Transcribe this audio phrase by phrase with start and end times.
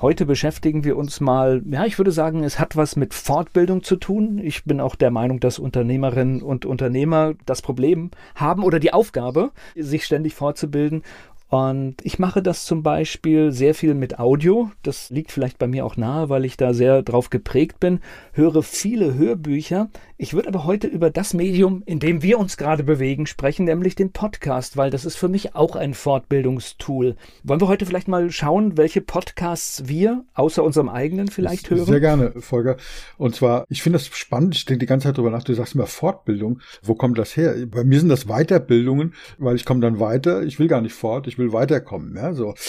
[0.00, 3.96] Heute beschäftigen wir uns mal, ja, ich würde sagen, es hat was mit Fortbildung zu
[3.96, 4.38] tun.
[4.38, 9.50] Ich bin auch der Meinung, dass Unternehmerinnen und Unternehmer das Problem haben oder die Aufgabe,
[9.74, 11.02] sich ständig fortzubilden.
[11.48, 14.70] Und ich mache das zum Beispiel sehr viel mit Audio.
[14.84, 17.98] Das liegt vielleicht bei mir auch nahe, weil ich da sehr drauf geprägt bin.
[18.34, 19.88] Höre viele Hörbücher.
[20.20, 23.94] Ich würde aber heute über das Medium, in dem wir uns gerade bewegen, sprechen, nämlich
[23.94, 27.14] den Podcast, weil das ist für mich auch ein Fortbildungstool.
[27.44, 31.86] Wollen wir heute vielleicht mal schauen, welche Podcasts wir außer unserem eigenen vielleicht hören?
[31.86, 32.78] Sehr gerne, Volker.
[33.16, 34.56] Und zwar, ich finde das spannend.
[34.56, 35.44] Ich denke die ganze Zeit drüber nach.
[35.44, 36.62] Du sagst immer Fortbildung.
[36.82, 37.54] Wo kommt das her?
[37.68, 40.42] Bei mir sind das Weiterbildungen, weil ich komme dann weiter.
[40.42, 41.28] Ich will gar nicht fort.
[41.28, 42.16] Ich will weiterkommen.
[42.16, 42.54] Ja, so.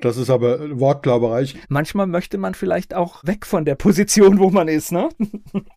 [0.00, 1.46] Das ist aber Wortglauberei.
[1.68, 5.10] Manchmal möchte man vielleicht auch weg von der Position, wo man ist, ne?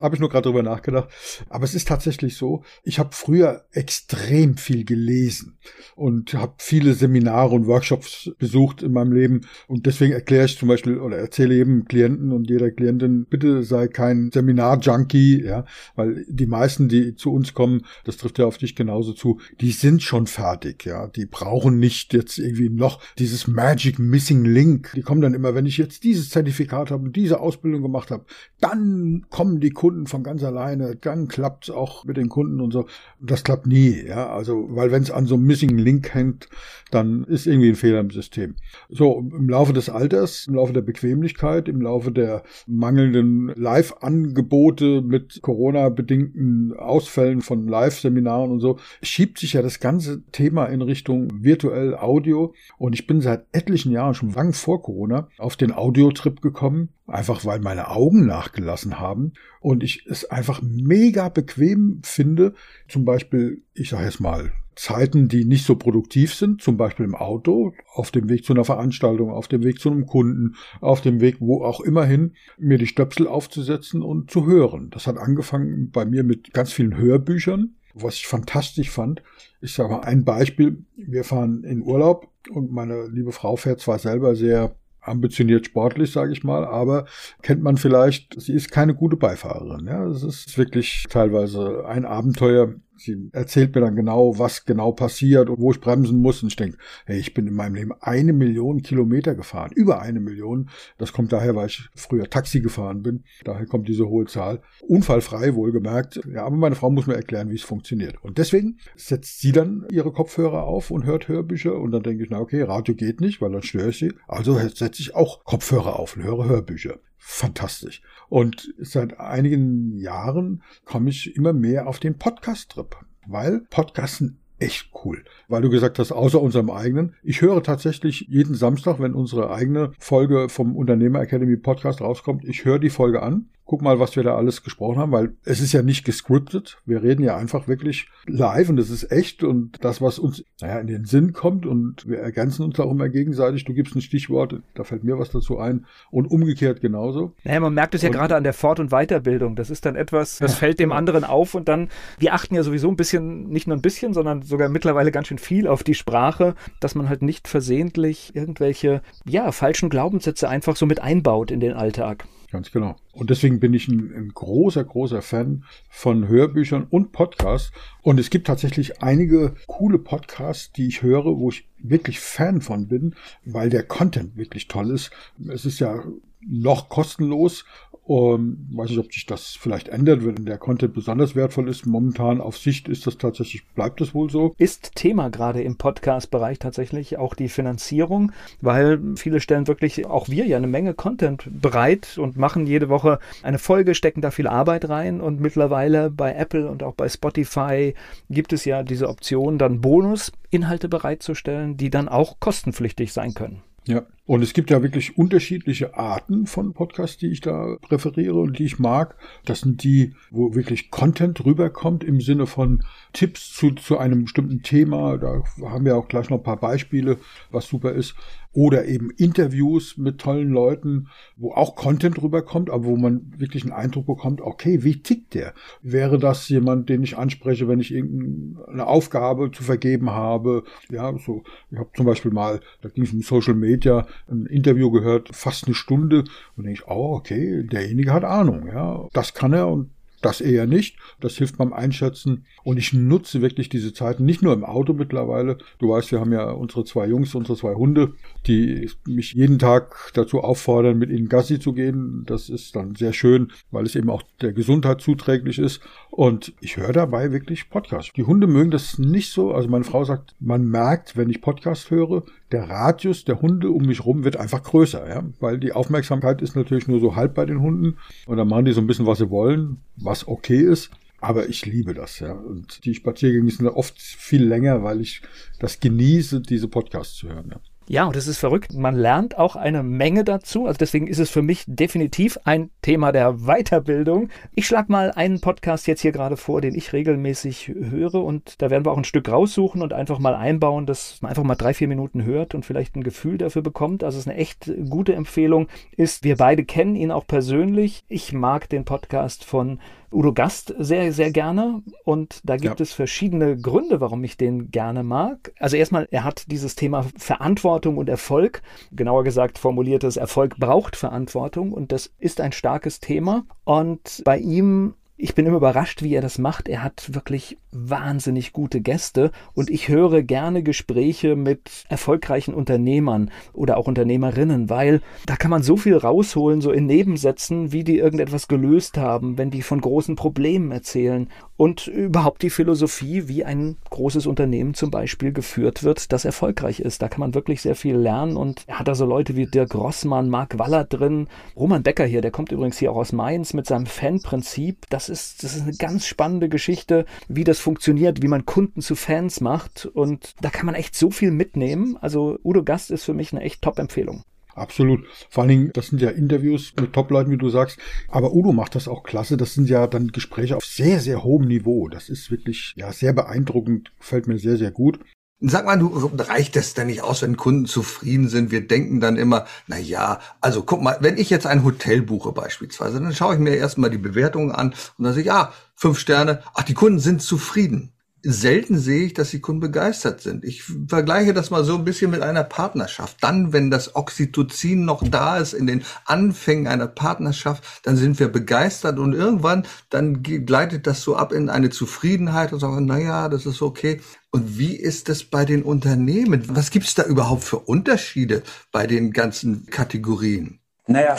[0.02, 1.10] Habe ich nur gerade drüber nachgedacht.
[1.50, 5.58] Aber es ist tatsächlich so, ich habe früher extrem viel gelesen
[5.96, 9.42] und habe viele Seminare und Workshops besucht in meinem Leben.
[9.68, 13.88] Und deswegen erkläre ich zum Beispiel oder erzähle jedem Klienten und jeder Klientin, bitte sei
[13.88, 18.76] kein Seminar-Junkie, ja, weil die meisten, die zu uns kommen, das trifft ja auf dich
[18.76, 24.00] genauso zu, die sind schon fertig, ja, die brauchen nicht jetzt irgendwie noch dieses Magic
[24.00, 24.92] Missing Link.
[24.96, 28.26] Die kommen dann immer, wenn ich jetzt dieses Zertifikat habe und diese Ausbildung gemacht habe,
[28.60, 32.72] dann kommen die Kunden von ganz alleine, dann klappt es auch mit den Kunden und
[32.72, 32.86] so.
[33.20, 36.48] Das klappt nie, ja, also, weil wenn es an so einem Missing Link hängt,
[36.92, 38.56] dann ist irgendwie ein Fehler im System.
[38.90, 45.42] So, im Laufe des Alters, im Laufe der Bequemlichkeit, im Laufe der mangelnden Live-Angebote mit
[45.42, 51.96] Corona-bedingten Ausfällen von Live-Seminaren und so, schiebt sich ja das ganze Thema in Richtung virtuell
[51.96, 52.54] Audio.
[52.78, 57.46] Und ich bin seit etlichen Jahren, schon lang vor Corona, auf den Audiotrip gekommen einfach
[57.46, 62.54] weil meine Augen nachgelassen haben und ich es einfach mega bequem finde,
[62.88, 67.16] zum Beispiel, ich sage jetzt mal, Zeiten, die nicht so produktiv sind, zum Beispiel im
[67.16, 71.22] Auto, auf dem Weg zu einer Veranstaltung, auf dem Weg zu einem Kunden, auf dem
[71.22, 74.90] Weg wo auch immerhin, mir die Stöpsel aufzusetzen und zu hören.
[74.90, 79.22] Das hat angefangen bei mir mit ganz vielen Hörbüchern, was ich fantastisch fand.
[79.62, 80.84] Ich sage mal ein Beispiel.
[80.96, 86.32] Wir fahren in Urlaub und meine liebe Frau fährt zwar selber sehr ambitioniert sportlich, sage
[86.32, 87.06] ich mal, aber
[87.42, 89.88] kennt man vielleicht, sie ist keine gute Beifahrerin.
[89.88, 95.50] Ja, es ist wirklich teilweise ein Abenteuer, Sie erzählt mir dann genau, was genau passiert
[95.50, 96.44] und wo ich bremsen muss.
[96.44, 99.72] Und ich denke, hey, ich bin in meinem Leben eine Million Kilometer gefahren.
[99.74, 100.70] Über eine Million.
[100.98, 103.24] Das kommt daher, weil ich früher Taxi gefahren bin.
[103.44, 104.62] Daher kommt diese hohe Zahl.
[104.82, 106.22] Unfallfrei, wohlgemerkt.
[106.32, 108.24] Ja, aber meine Frau muss mir erklären, wie es funktioniert.
[108.24, 111.76] Und deswegen setzt sie dann ihre Kopfhörer auf und hört Hörbücher.
[111.80, 114.14] Und dann denke ich, na okay, Radio geht nicht, weil dann störe ich sie.
[114.28, 118.02] Also setze ich auch Kopfhörer auf und höre Hörbücher fantastisch.
[118.28, 125.24] Und seit einigen Jahren komme ich immer mehr auf den Podcast-Trip, weil Podcasten echt cool.
[125.48, 127.16] Weil du gesagt hast, außer unserem eigenen.
[127.24, 132.66] Ich höre tatsächlich jeden Samstag, wenn unsere eigene Folge vom Unternehmer Academy Podcast rauskommt, ich
[132.66, 135.74] höre die Folge an guck mal, was wir da alles gesprochen haben, weil es ist
[135.74, 136.82] ja nicht gescriptet.
[136.86, 140.80] Wir reden ja einfach wirklich live und es ist echt und das, was uns naja,
[140.80, 143.64] in den Sinn kommt und wir ergänzen uns auch immer gegenseitig.
[143.64, 147.34] Du gibst ein Stichwort, da fällt mir was dazu ein und umgekehrt genauso.
[147.44, 149.56] Naja, man merkt es ja und, gerade an der Fort- und Weiterbildung.
[149.56, 152.90] Das ist dann etwas, das fällt dem anderen auf und dann, wir achten ja sowieso
[152.90, 156.56] ein bisschen, nicht nur ein bisschen, sondern sogar mittlerweile ganz schön viel auf die Sprache,
[156.80, 161.74] dass man halt nicht versehentlich irgendwelche, ja, falschen Glaubenssätze einfach so mit einbaut in den
[161.74, 162.26] Alltag.
[162.54, 162.98] Ganz genau.
[163.14, 167.72] Und deswegen bin ich ein, ein, großer, großer Fan von Hörbüchern und Podcasts.
[168.04, 172.88] Und es gibt tatsächlich einige coole Podcasts, die ich höre, wo ich wirklich Fan von
[172.88, 175.10] bin, weil der Content wirklich toll ist.
[175.52, 176.04] Es ist ja
[176.48, 177.66] noch kostenlos
[178.06, 181.86] um, weiß nicht, ob sich das vielleicht ändert, wenn der Content besonders wertvoll ist.
[181.86, 184.54] Momentan auf Sicht ist das tatsächlich, bleibt es wohl so.
[184.58, 190.46] Ist Thema gerade im Podcast-Bereich tatsächlich auch die Finanzierung, weil viele stellen wirklich, auch wir
[190.46, 194.90] ja eine Menge Content bereit und machen jede Woche eine Folge, stecken da viel Arbeit
[194.90, 197.94] rein und mittlerweile bei Apple und auch bei Spotify
[198.30, 203.62] gibt es ja diese Option, dann Bonusinhalte bereitzustellen, die dann auch kostenpflichtig sein können.
[203.86, 208.58] Ja, Und es gibt ja wirklich unterschiedliche Arten von Podcasts, die ich da präferiere und
[208.58, 209.18] die ich mag.
[209.44, 214.62] Das sind die, wo wirklich Content rüberkommt im Sinne von Tipps zu, zu einem bestimmten
[214.62, 215.18] Thema.
[215.18, 217.18] Da haben wir auch gleich noch ein paar Beispiele,
[217.52, 218.16] was super ist
[218.54, 223.74] oder eben Interviews mit tollen Leuten, wo auch Content rüberkommt, aber wo man wirklich einen
[223.74, 225.54] Eindruck bekommt, okay, wie tickt der?
[225.82, 230.64] Wäre das jemand, den ich anspreche, wenn ich irgendeine Aufgabe zu vergeben habe?
[230.90, 234.92] Ja, so, ich habe zum Beispiel mal, da ging es um Social Media, ein Interview
[234.92, 236.24] gehört, fast eine Stunde,
[236.56, 239.90] und denke ich, oh, okay, derjenige hat Ahnung, ja, das kann er und
[240.24, 240.98] das eher nicht.
[241.20, 242.46] Das hilft beim Einschätzen.
[242.64, 245.58] Und ich nutze wirklich diese Zeiten nicht nur im Auto mittlerweile.
[245.80, 248.14] Du weißt, wir haben ja unsere zwei Jungs, unsere zwei Hunde,
[248.48, 252.24] die mich jeden Tag dazu auffordern, mit ihnen Gassi zu gehen.
[252.26, 255.82] Das ist dann sehr schön, weil es eben auch der Gesundheit zuträglich ist.
[256.10, 258.14] Und ich höre dabei wirklich Podcasts.
[258.14, 259.52] Die Hunde mögen das nicht so.
[259.54, 263.86] Also meine Frau sagt, man merkt, wenn ich Podcast höre, der Radius der Hunde um
[263.86, 267.46] mich rum wird einfach größer, ja, weil die Aufmerksamkeit ist natürlich nur so halb bei
[267.46, 270.92] den Hunden und dann machen die so ein bisschen, was sie wollen, was okay ist.
[271.20, 272.34] Aber ich liebe das, ja.
[272.34, 275.22] Und die Spaziergänge sind oft viel länger, weil ich
[275.58, 277.60] das genieße, diese Podcasts zu hören, ja.
[277.88, 278.74] Ja, und es ist verrückt.
[278.74, 280.66] Man lernt auch eine Menge dazu.
[280.66, 284.30] Also deswegen ist es für mich definitiv ein Thema der Weiterbildung.
[284.54, 288.24] Ich schlage mal einen Podcast jetzt hier gerade vor, den ich regelmäßig höre.
[288.24, 291.44] Und da werden wir auch ein Stück raussuchen und einfach mal einbauen, dass man einfach
[291.44, 294.04] mal drei, vier Minuten hört und vielleicht ein Gefühl dafür bekommt.
[294.04, 295.68] Also es ist eine echt gute Empfehlung.
[295.98, 298.04] Ist, wir beide kennen ihn auch persönlich.
[298.08, 299.80] Ich mag den Podcast von
[300.14, 301.82] Udo Gast sehr, sehr gerne.
[302.04, 302.84] Und da gibt ja.
[302.84, 305.54] es verschiedene Gründe, warum ich den gerne mag.
[305.60, 308.62] Also erstmal, er hat dieses Thema Verantwortung und Erfolg,
[308.92, 313.46] genauer gesagt formuliert es, Erfolg braucht Verantwortung und das ist ein starkes Thema.
[313.64, 316.68] Und bei ihm ich bin immer überrascht, wie er das macht.
[316.68, 323.78] Er hat wirklich wahnsinnig gute Gäste und ich höre gerne Gespräche mit erfolgreichen Unternehmern oder
[323.78, 328.48] auch Unternehmerinnen, weil da kann man so viel rausholen, so in Nebensätzen, wie die irgendetwas
[328.48, 334.26] gelöst haben, wenn die von großen Problemen erzählen und überhaupt die Philosophie, wie ein großes
[334.26, 337.02] Unternehmen zum Beispiel geführt wird, das erfolgreich ist.
[337.02, 339.76] Da kann man wirklich sehr viel lernen und er hat da so Leute wie Dirk
[339.76, 343.68] Rossmann, Marc Wallert drin, Roman Becker hier, der kommt übrigens hier auch aus Mainz mit
[343.68, 344.86] seinem Fanprinzip.
[344.90, 348.96] Das ist, das ist eine ganz spannende Geschichte, wie das funktioniert, wie man Kunden zu
[348.96, 349.86] Fans macht.
[349.86, 351.98] Und da kann man echt so viel mitnehmen.
[352.02, 354.24] Also Udo Gast ist für mich eine echt Top-Empfehlung.
[354.56, 355.06] Absolut.
[355.30, 357.80] Vor allen Dingen, das sind ja Interviews mit Top-Leuten, wie du sagst.
[358.08, 359.36] Aber Udo macht das auch klasse.
[359.36, 361.88] Das sind ja dann Gespräche auf sehr, sehr hohem Niveau.
[361.90, 363.92] Das ist wirklich, ja, sehr beeindruckend.
[364.00, 365.00] Gefällt mir sehr, sehr gut.
[365.46, 368.50] Sag mal, du reicht es denn nicht aus, wenn Kunden zufrieden sind?
[368.52, 372.32] Wir denken dann immer, na ja, also guck mal, wenn ich jetzt ein Hotel buche
[372.32, 376.00] beispielsweise, dann schaue ich mir erstmal die Bewertungen an und dann sehe ich, ah, fünf
[376.00, 377.92] Sterne, ach, die Kunden sind zufrieden
[378.24, 380.46] selten sehe ich, dass die Kunden begeistert sind.
[380.46, 383.18] Ich vergleiche das mal so ein bisschen mit einer Partnerschaft.
[383.22, 388.30] Dann, wenn das Oxytocin noch da ist in den Anfängen einer Partnerschaft, dann sind wir
[388.30, 393.28] begeistert und irgendwann dann gleitet das so ab in eine Zufriedenheit und sagen, na ja,
[393.28, 394.00] das ist okay.
[394.32, 396.44] Und wie ist es bei den Unternehmen?
[396.48, 398.42] Was gibt es da überhaupt für Unterschiede
[398.72, 400.63] bei den ganzen Kategorien?
[400.86, 401.16] Naja,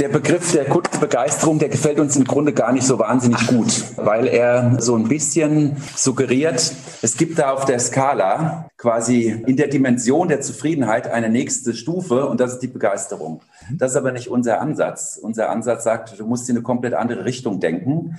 [0.00, 4.26] der Begriff der Kundenbegeisterung, der gefällt uns im Grunde gar nicht so wahnsinnig gut, weil
[4.26, 6.72] er so ein bisschen suggeriert,
[7.02, 12.26] es gibt da auf der Skala quasi in der Dimension der Zufriedenheit eine nächste Stufe
[12.26, 13.42] und das ist die Begeisterung.
[13.78, 15.20] Das ist aber nicht unser Ansatz.
[15.22, 18.16] Unser Ansatz sagt, du musst in eine komplett andere Richtung denken.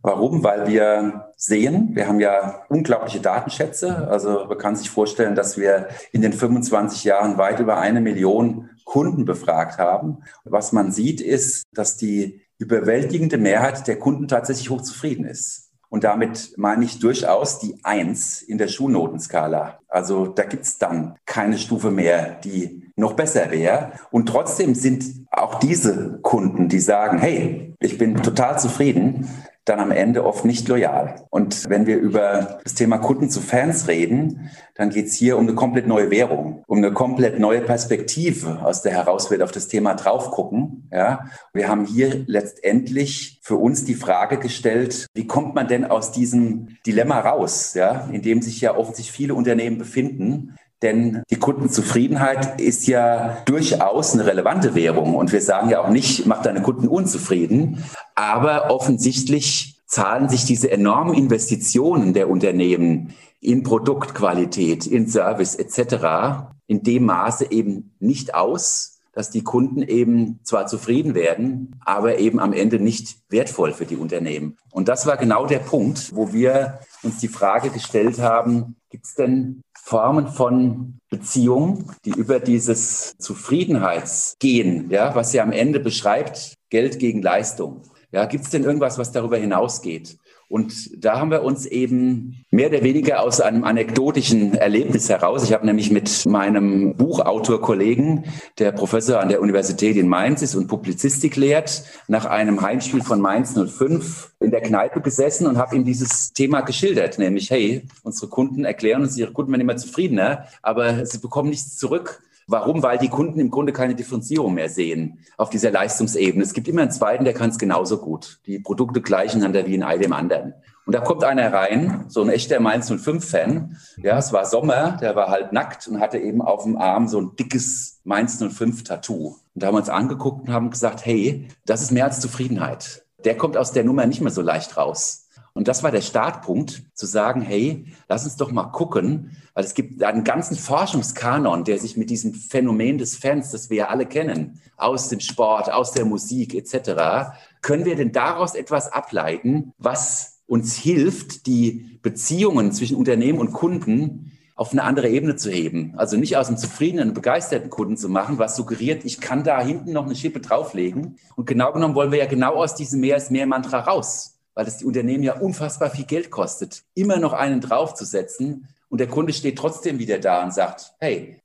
[0.00, 0.44] Warum?
[0.44, 4.06] Weil wir sehen, wir haben ja unglaubliche Datenschätze.
[4.08, 8.68] Also man kann sich vorstellen, dass wir in den 25 Jahren weit über eine Million
[8.84, 10.18] Kunden befragt haben.
[10.44, 15.72] Was man sieht, ist, dass die überwältigende Mehrheit der Kunden tatsächlich hochzufrieden ist.
[15.88, 19.78] Und damit meine ich durchaus die Eins in der Schulnotenskala.
[19.86, 23.92] Also da gibt's dann keine Stufe mehr, die noch besser wäre.
[24.10, 29.28] Und trotzdem sind auch diese Kunden, die sagen, hey, ich bin total zufrieden,
[29.64, 31.26] dann am Ende oft nicht loyal.
[31.30, 35.44] Und wenn wir über das Thema Kunden zu Fans reden, dann geht es hier um
[35.44, 39.68] eine komplett neue Währung, um eine komplett neue Perspektive, aus der heraus wird auf das
[39.68, 40.88] Thema drauf gucken.
[40.92, 46.12] Ja, wir haben hier letztendlich für uns die Frage gestellt, wie kommt man denn aus
[46.12, 52.60] diesem Dilemma raus, ja, in dem sich ja offensichtlich viele Unternehmen befinden, denn die Kundenzufriedenheit
[52.60, 55.16] ist ja durchaus eine relevante Währung.
[55.16, 57.82] Und wir sagen ja auch nicht, mach deine Kunden unzufrieden.
[58.14, 66.48] Aber offensichtlich zahlen sich diese enormen Investitionen der Unternehmen in Produktqualität, in Service etc.
[66.66, 72.40] in dem Maße eben nicht aus, dass die Kunden eben zwar zufrieden werden, aber eben
[72.40, 74.56] am Ende nicht wertvoll für die Unternehmen.
[74.70, 79.14] Und das war genau der Punkt, wo wir uns die Frage gestellt haben, gibt es
[79.14, 86.98] denn Formen von Beziehung, die über dieses Zufriedenheitsgehen, ja, was ja am Ende beschreibt, Geld
[86.98, 87.82] gegen Leistung.
[88.10, 90.16] Ja, gibt es denn irgendwas, was darüber hinausgeht?
[90.48, 95.52] Und da haben wir uns eben mehr oder weniger aus einem anekdotischen Erlebnis heraus, ich
[95.52, 98.24] habe nämlich mit meinem Buchautorkollegen,
[98.58, 103.20] der Professor an der Universität in Mainz ist und Publizistik lehrt, nach einem Heimspiel von
[103.20, 108.28] Mainz 05 in der Kneipe gesessen und habe ihm dieses Thema geschildert, nämlich, hey, unsere
[108.28, 112.22] Kunden erklären uns, ihre Kunden werden immer zufriedener, aber sie bekommen nichts zurück.
[112.46, 112.82] Warum?
[112.82, 116.42] Weil die Kunden im Grunde keine Differenzierung mehr sehen auf dieser Leistungsebene.
[116.42, 118.40] Es gibt immer einen zweiten, der kann es genauso gut.
[118.46, 120.54] Die Produkte gleichen einander wie in all dem anderen.
[120.86, 123.78] Und da kommt einer rein, so ein echter Mainz 05-Fan.
[123.96, 127.20] Ja, es war Sommer, der war halt nackt und hatte eben auf dem Arm so
[127.20, 129.28] ein dickes Mainz 05-Tattoo.
[129.28, 133.06] Und da haben wir uns angeguckt und haben gesagt, hey, das ist mehr als Zufriedenheit.
[133.24, 135.23] Der kommt aus der Nummer nicht mehr so leicht raus.
[135.56, 139.74] Und das war der Startpunkt, zu sagen, hey, lass uns doch mal gucken, weil es
[139.74, 144.06] gibt einen ganzen Forschungskanon, der sich mit diesem Phänomen des Fans, das wir ja alle
[144.06, 150.40] kennen, aus dem Sport, aus der Musik etc., können wir denn daraus etwas ableiten, was
[150.46, 155.94] uns hilft, die Beziehungen zwischen Unternehmen und Kunden auf eine andere Ebene zu heben.
[155.96, 159.92] Also nicht aus einem zufriedenen begeisterten Kunden zu machen, was suggeriert, ich kann da hinten
[159.92, 161.16] noch eine Schippe drauflegen.
[161.36, 164.66] Und genau genommen wollen wir ja genau aus diesem Mehr ist mehr Mantra raus weil
[164.66, 169.32] es die Unternehmen ja unfassbar viel Geld kostet, immer noch einen draufzusetzen und der Kunde
[169.32, 171.40] steht trotzdem wieder da und sagt, hey,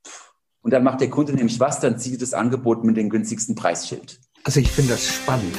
[0.62, 4.20] und dann macht der Kunde nämlich was, dann zieht das Angebot mit dem günstigsten Preisschild.
[4.44, 5.54] Also ich finde das spannend.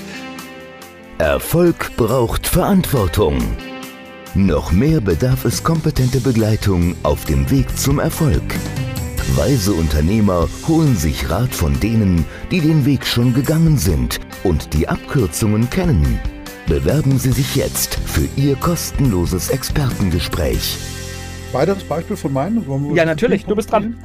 [1.18, 3.38] Erfolg braucht Verantwortung.
[4.34, 8.44] Noch mehr bedarf es kompetente Begleitung auf dem Weg zum Erfolg.
[9.36, 14.88] Weise Unternehmer holen sich Rat von denen, die den Weg schon gegangen sind und die
[14.88, 16.20] Abkürzungen kennen.
[16.68, 20.78] Bewerben Sie sich jetzt für Ihr kostenloses Expertengespräch.
[21.52, 22.96] Weiteres Beispiel von meinen?
[22.96, 23.98] Ja, natürlich, du bist dran.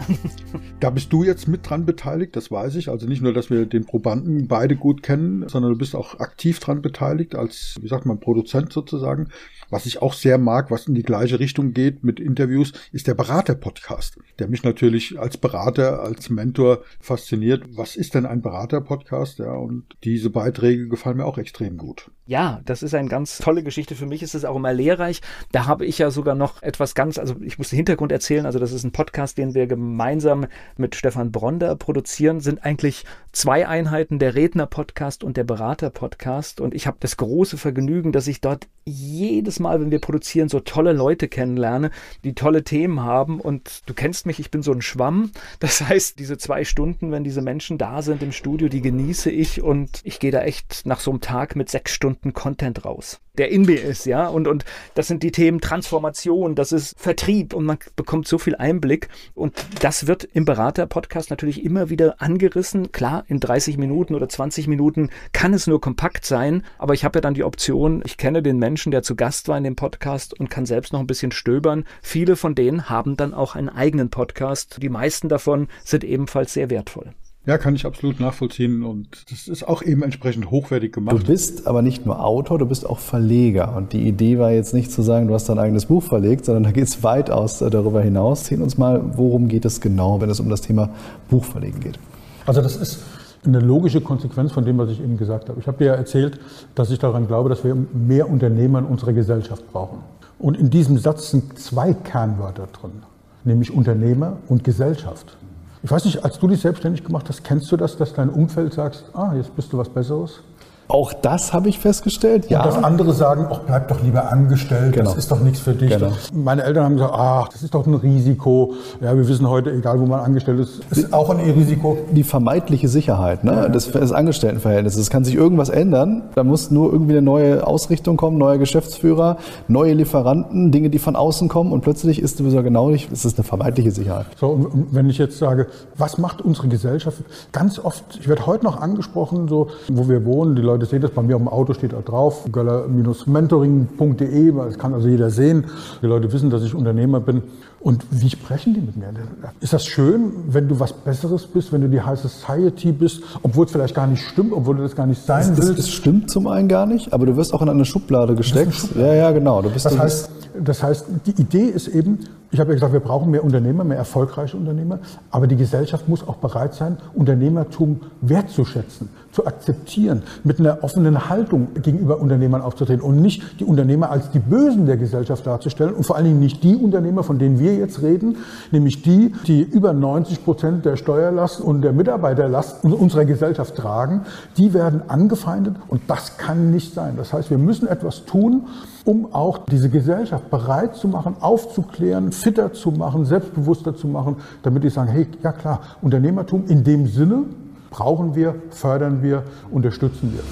[0.81, 2.91] Da bist du jetzt mit dran beteiligt, das weiß ich.
[2.91, 6.59] Also nicht nur, dass wir den Probanden beide gut kennen, sondern du bist auch aktiv
[6.59, 9.29] dran beteiligt, als, wie sagt man, Produzent sozusagen.
[9.69, 13.15] Was ich auch sehr mag, was in die gleiche Richtung geht mit Interviews, ist der
[13.15, 17.65] Berater-Podcast, der mich natürlich als Berater, als Mentor fasziniert.
[17.77, 19.41] Was ist denn ein Berater-Podcast?
[19.41, 22.11] Ja, und diese Beiträge gefallen mir auch extrem gut.
[22.29, 23.95] Ja, das ist eine ganz tolle Geschichte.
[23.95, 25.21] Für mich ist es auch immer lehrreich.
[25.53, 28.47] Da habe ich ja sogar noch etwas ganz, also ich muss den Hintergrund erzählen.
[28.47, 30.47] Also das ist ein Podcast, den wir gemeinsam
[30.77, 32.41] mit Stefan Bronder produzieren.
[32.41, 36.61] Sind eigentlich zwei Einheiten, der Redner-Podcast und der Berater-Podcast.
[36.61, 40.61] Und ich habe das große Vergnügen, dass ich dort jedes Mal, wenn wir produzieren, so
[40.61, 41.91] tolle Leute kennenlerne,
[42.25, 43.41] die tolle Themen haben.
[43.41, 45.31] Und du kennst mich, ich bin so ein Schwamm.
[45.59, 49.63] Das heißt, diese zwei Stunden, wenn diese Menschen da sind im Studio, die genieße ich
[49.63, 53.51] und ich gehe da echt nach so einem Tag mit sechs Stunden Content raus der
[53.51, 54.27] in mir ist, ja.
[54.29, 58.57] Und, und das sind die Themen Transformation, das ist Vertrieb und man bekommt so viel
[58.57, 59.09] Einblick.
[59.35, 62.93] Und das wird im Berater-Podcast natürlich immer wieder angerissen.
[62.93, 67.19] Klar, in 30 Minuten oder 20 Minuten kann es nur kompakt sein, aber ich habe
[67.19, 70.39] ja dann die Option, ich kenne den Menschen, der zu Gast war in dem Podcast
[70.39, 71.85] und kann selbst noch ein bisschen stöbern.
[72.03, 74.79] Viele von denen haben dann auch einen eigenen Podcast.
[74.83, 77.15] Die meisten davon sind ebenfalls sehr wertvoll.
[77.47, 81.17] Ja, kann ich absolut nachvollziehen und das ist auch eben entsprechend hochwertig gemacht.
[81.17, 84.75] Du bist aber nicht nur Autor, du bist auch Verleger und die Idee war jetzt
[84.75, 88.03] nicht zu sagen, du hast dein eigenes Buch verlegt, sondern da geht es weitaus darüber
[88.03, 88.47] hinaus.
[88.47, 90.91] Sehen uns mal, worum geht es genau, wenn es um das Thema
[91.31, 92.01] Buchverlegen geht?
[92.47, 92.99] Also das ist
[93.47, 95.61] eine logische Konsequenz von dem, was ich eben gesagt habe.
[95.61, 96.39] Ich habe dir ja erzählt,
[96.75, 99.99] dass ich daran glaube, dass wir mehr Unternehmer in unserer Gesellschaft brauchen.
[100.39, 103.03] Und in diesem Satz sind zwei Kernwörter drin,
[103.45, 105.37] nämlich Unternehmer und Gesellschaft.
[105.83, 108.75] Ich weiß nicht, als du dich selbstständig gemacht hast, kennst du das, dass dein Umfeld
[108.75, 110.41] sagst, ah, jetzt bist du was Besseres?
[110.89, 112.61] Auch das habe ich festgestellt, ja.
[112.61, 115.11] Und dass andere sagen, ach, bleib doch lieber angestellt, genau.
[115.11, 115.91] das ist doch nichts für dich.
[115.91, 116.13] Genau.
[116.33, 118.75] Meine Eltern haben gesagt, ach, das ist doch ein Risiko.
[119.01, 121.99] Ja, wir wissen heute, egal wo man angestellt ist, ist auch ein Risiko.
[122.13, 123.69] Die vermeintliche Sicherheit ne, ja.
[123.69, 125.01] des, des Angestelltenverhältnisses.
[125.01, 126.23] Es kann sich irgendwas ändern.
[126.35, 131.17] Da muss nur irgendwie eine neue Ausrichtung kommen, neuer Geschäftsführer, neue Lieferanten, Dinge, die von
[131.17, 134.27] außen kommen und plötzlich ist sowieso genau nicht, es ist eine vermeintliche Sicherheit.
[134.39, 135.67] So, und wenn ich jetzt sage,
[135.97, 137.19] was macht unsere Gesellschaft?
[137.53, 141.01] Ganz oft, ich werde heute noch angesprochen, so, wo wir wohnen, die Leute Leute sehen
[141.01, 145.65] das, bei mir auf dem Auto steht da drauf, göller-mentoring.de, das kann also jeder sehen.
[146.03, 147.45] Die Leute wissen, dass ich Unternehmer bin.
[147.81, 149.13] Und wie sprechen die mit mir?
[149.61, 153.67] Ist das schön, wenn du was Besseres bist, wenn du die High Society bist, obwohl
[153.67, 155.79] es vielleicht gar nicht stimmt, obwohl du das gar nicht sein das, willst?
[155.81, 158.67] Es stimmt zum einen gar nicht, aber du wirst auch in eine Schublade gesteckt.
[158.67, 159.09] Eine Schublade.
[159.09, 159.63] Ja, ja, genau.
[159.63, 160.31] das, heißt,
[160.65, 162.19] das heißt, die Idee ist eben,
[162.53, 166.27] Ich habe ja gesagt, wir brauchen mehr Unternehmer, mehr erfolgreiche Unternehmer, aber die Gesellschaft muss
[166.27, 173.21] auch bereit sein, Unternehmertum wertzuschätzen, zu akzeptieren, mit einer offenen Haltung gegenüber Unternehmern aufzutreten und
[173.21, 176.77] nicht die Unternehmer als die Bösen der Gesellschaft darzustellen und vor allen Dingen nicht die
[176.77, 178.37] Unternehmer, von denen wir jetzt reden,
[178.71, 184.23] nämlich die, die über 90 Prozent der Steuerlast und der Mitarbeiterlast unserer Gesellschaft tragen,
[184.57, 187.15] die werden angefeindet und das kann nicht sein.
[187.17, 188.67] Das heißt, wir müssen etwas tun,
[189.05, 194.85] um auch diese Gesellschaft bereit zu machen, aufzuklären, fitter zu machen, selbstbewusster zu machen, damit
[194.85, 197.45] die sagen, hey, ja klar, Unternehmertum in dem Sinne,
[197.91, 200.43] brauchen wir, fördern wir, unterstützen wir.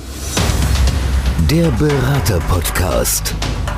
[1.50, 3.34] Der Berater-Podcast.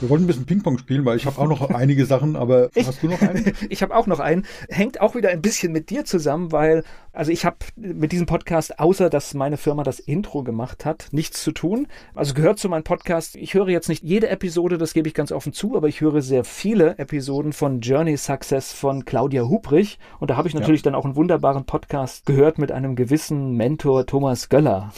[0.00, 2.86] Wir wollten ein bisschen Ping-Pong spielen, weil ich habe auch noch einige Sachen, aber ich,
[2.86, 3.52] hast du noch einen?
[3.68, 4.46] ich habe auch noch einen.
[4.68, 8.78] Hängt auch wieder ein bisschen mit dir zusammen, weil, also ich habe mit diesem Podcast,
[8.78, 11.88] außer dass meine Firma das Intro gemacht hat, nichts zu tun.
[12.14, 13.34] Also gehört zu meinem Podcast.
[13.34, 16.22] Ich höre jetzt nicht jede Episode, das gebe ich ganz offen zu, aber ich höre
[16.22, 19.98] sehr viele Episoden von Journey Success von Claudia Hubrich.
[20.20, 20.84] Und da habe ich natürlich ja.
[20.84, 24.92] dann auch einen wunderbaren Podcast gehört mit einem gewissen Mentor Thomas Göller.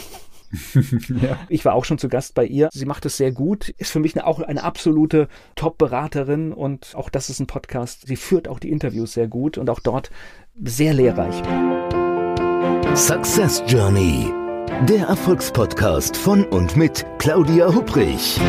[1.22, 1.38] ja.
[1.48, 2.68] Ich war auch schon zu Gast bei ihr.
[2.72, 7.10] Sie macht es sehr gut, ist für mich eine, auch eine absolute Top-Beraterin und auch
[7.10, 8.06] das ist ein Podcast.
[8.06, 10.10] Sie führt auch die Interviews sehr gut und auch dort
[10.62, 11.42] sehr lehrreich.
[12.94, 14.32] Success Journey,
[14.88, 18.40] der Erfolgspodcast von und mit Claudia Hubrich.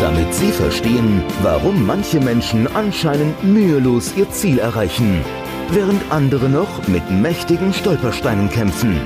[0.00, 5.22] Damit Sie verstehen, warum manche Menschen anscheinend mühelos ihr Ziel erreichen,
[5.70, 9.00] während andere noch mit mächtigen Stolpersteinen kämpfen.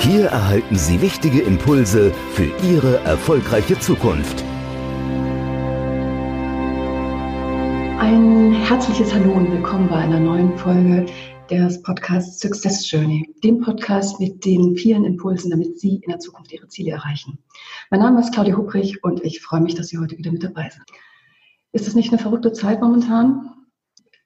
[0.00, 4.44] Hier erhalten Sie wichtige Impulse für Ihre erfolgreiche Zukunft.
[7.98, 11.06] Ein herzliches Hallo und willkommen bei einer neuen Folge
[11.50, 16.52] des Podcasts Success Journey, dem Podcast mit den vielen Impulsen, damit Sie in der Zukunft
[16.52, 17.38] Ihre Ziele erreichen.
[17.90, 20.68] Mein Name ist Claudia Hubrich und ich freue mich, dass Sie heute wieder mit dabei
[20.70, 20.84] sind.
[21.72, 23.53] Ist es nicht eine verrückte Zeit momentan?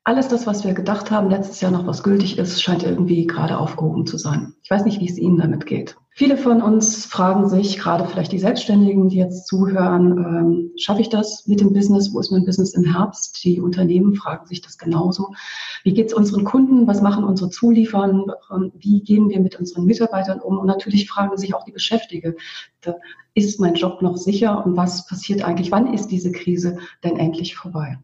[0.09, 3.59] Alles das, was wir gedacht haben, letztes Jahr noch was gültig ist, scheint irgendwie gerade
[3.59, 4.55] aufgehoben zu sein.
[4.63, 5.99] Ich weiß nicht, wie es Ihnen damit geht.
[6.13, 11.11] Viele von uns fragen sich, gerade vielleicht die Selbstständigen, die jetzt zuhören, ähm, schaffe ich
[11.11, 12.15] das mit dem Business?
[12.15, 13.45] Wo ist mein Business im Herbst?
[13.45, 15.35] Die Unternehmen fragen sich das genauso.
[15.85, 16.87] Wie geht es unseren Kunden?
[16.87, 18.25] Was machen unsere Zulieferer?
[18.79, 20.57] Wie gehen wir mit unseren Mitarbeitern um?
[20.57, 22.35] Und natürlich fragen sich auch die Beschäftigten,
[23.35, 24.65] ist mein Job noch sicher?
[24.65, 25.71] Und was passiert eigentlich?
[25.71, 27.99] Wann ist diese Krise denn endlich vorbei?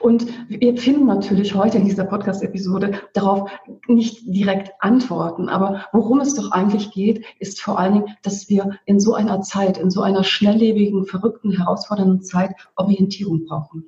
[0.00, 3.50] Und wir finden natürlich heute in dieser Podcast-Episode darauf
[3.86, 5.48] nicht direkt Antworten.
[5.48, 9.42] Aber worum es doch eigentlich geht, ist vor allen Dingen, dass wir in so einer
[9.42, 13.84] Zeit, in so einer schnelllebigen, verrückten, herausfordernden Zeit Orientierung brauchen.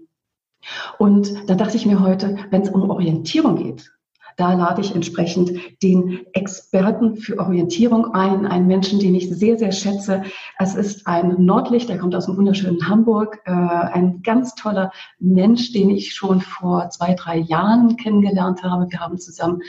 [0.98, 3.91] Und da dachte ich mir heute, wenn es um Orientierung geht,
[4.36, 9.72] da lade ich entsprechend den Experten für Orientierung ein, einen Menschen, den ich sehr, sehr
[9.72, 10.22] schätze.
[10.58, 15.72] Es ist ein Nordlicht, der kommt aus dem wunderschönen Hamburg, äh, ein ganz toller Mensch,
[15.72, 18.90] den ich schon vor zwei, drei Jahren kennengelernt habe.
[18.90, 19.60] Wir haben zusammen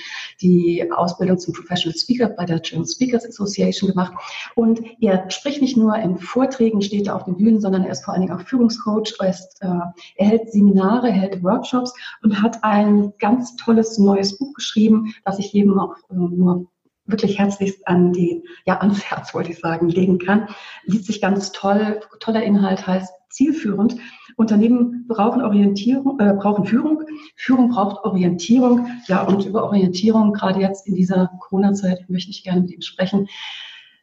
[0.41, 4.13] die Ausbildung zum Professional Speaker bei der German Speakers Association gemacht.
[4.55, 8.03] Und er spricht nicht nur in Vorträgen, steht er auf den Bühnen, sondern er ist
[8.03, 9.13] vor allen Dingen auch Führungscoach.
[9.19, 9.67] Er, ist, äh,
[10.15, 15.39] er hält Seminare, er hält Workshops und hat ein ganz tolles neues Buch geschrieben, das
[15.39, 16.67] ich jedem auch äh, nur
[17.05, 20.47] wirklich herzlichst an die, ja, ans Herz wollte ich sagen, legen kann.
[20.85, 23.97] Liest sich ganz toll, toller Inhalt heißt zielführend.
[24.37, 27.03] Unternehmen brauchen Orientierung, äh, brauchen Führung.
[27.35, 28.87] Führung braucht Orientierung.
[29.07, 33.27] Ja, und über Orientierung, gerade jetzt in dieser Corona-Zeit, möchte ich gerne mit Ihnen sprechen.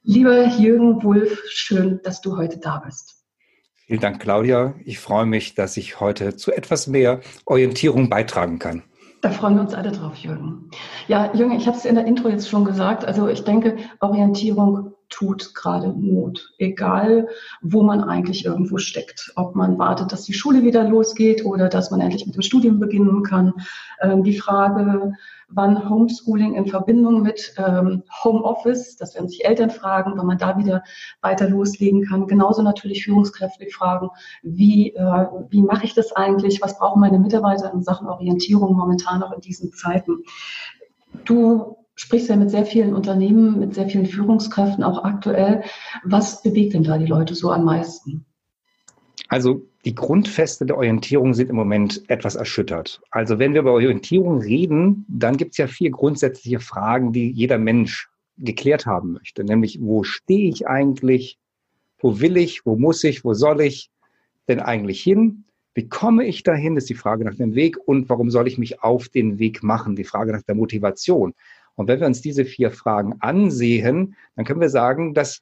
[0.03, 3.25] Lieber Jürgen Wulff, schön, dass du heute da bist.
[3.87, 4.75] Vielen Dank, Claudia.
[4.85, 8.85] Ich freue mich, dass ich heute zu etwas mehr Orientierung beitragen kann.
[9.21, 10.71] Da freuen wir uns alle drauf, Jürgen.
[11.07, 13.05] Ja, Jürgen, ich habe es in der Intro jetzt schon gesagt.
[13.05, 17.29] Also ich denke, Orientierung tut gerade Not, egal
[17.61, 19.33] wo man eigentlich irgendwo steckt.
[19.37, 22.81] Ob man wartet, dass die Schule wieder losgeht oder dass man endlich mit dem Studium
[22.81, 23.53] beginnen kann.
[24.01, 25.13] Ähm, die Frage,
[25.49, 30.57] wann Homeschooling in Verbindung mit ähm, Homeoffice, das werden sich Eltern fragen, wann man da
[30.57, 30.83] wieder
[31.21, 32.27] weiter loslegen kann.
[32.27, 34.11] Genauso natürlich Führungskräfte fragen,
[34.43, 39.23] wie, äh, wie mache ich das eigentlich, was brauchen meine Mitarbeiter in Sachen Orientierung momentan
[39.23, 40.23] auch in diesen Zeiten.
[41.25, 45.63] Du sprichst ja mit sehr vielen Unternehmen, mit sehr vielen Führungskräften, auch aktuell.
[46.03, 48.25] Was bewegt denn da die Leute so am meisten?
[49.29, 53.03] Also die Grundfeste der Orientierung sind im Moment etwas erschüttert.
[53.11, 57.59] Also wenn wir über Orientierung reden, dann gibt es ja vier grundsätzliche Fragen, die jeder
[57.59, 58.09] Mensch
[58.39, 61.39] geklärt haben möchte, nämlich wo stehe ich eigentlich,
[61.99, 63.91] wo will ich, wo muss ich, wo soll ich
[64.49, 65.45] denn eigentlich hin?
[65.75, 68.83] Wie komme ich dahin, ist die Frage nach dem Weg und warum soll ich mich
[68.83, 71.35] auf den Weg machen, die Frage nach der Motivation.
[71.81, 75.41] Und wenn wir uns diese vier Fragen ansehen, dann können wir sagen, dass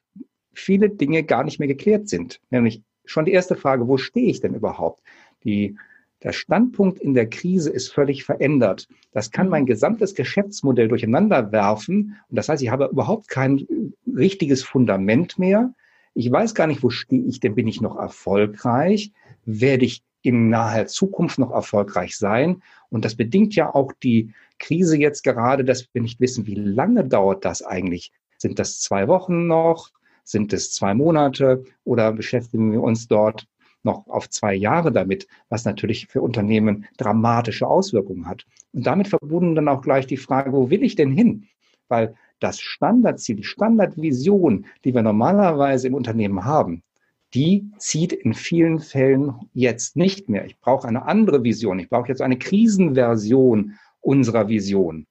[0.53, 2.39] viele Dinge gar nicht mehr geklärt sind.
[2.49, 5.03] Nämlich schon die erste Frage, wo stehe ich denn überhaupt?
[5.43, 5.75] Die,
[6.23, 8.87] der Standpunkt in der Krise ist völlig verändert.
[9.11, 12.15] Das kann mein gesamtes Geschäftsmodell durcheinander werfen.
[12.29, 13.67] Und das heißt, ich habe überhaupt kein
[14.07, 15.73] richtiges Fundament mehr.
[16.13, 17.55] Ich weiß gar nicht, wo stehe ich denn?
[17.55, 19.11] Bin ich noch erfolgreich?
[19.43, 22.61] Werde ich in naher Zukunft noch erfolgreich sein?
[22.89, 27.05] Und das bedingt ja auch die Krise jetzt gerade, dass wir nicht wissen, wie lange
[27.05, 28.11] dauert das eigentlich?
[28.37, 29.89] Sind das zwei Wochen noch?
[30.23, 31.63] Sind es zwei Monate?
[31.83, 33.47] Oder beschäftigen wir uns dort
[33.83, 38.45] noch auf zwei Jahre damit, was natürlich für Unternehmen dramatische Auswirkungen hat.
[38.73, 41.47] Und damit verbunden dann auch gleich die Frage, wo will ich denn hin?
[41.87, 46.83] Weil das Standardziel, die Standardvision, die wir normalerweise im Unternehmen haben,
[47.33, 50.45] die zieht in vielen Fällen jetzt nicht mehr.
[50.45, 51.79] Ich brauche eine andere Vision.
[51.79, 55.05] Ich brauche jetzt eine Krisenversion unserer Vision.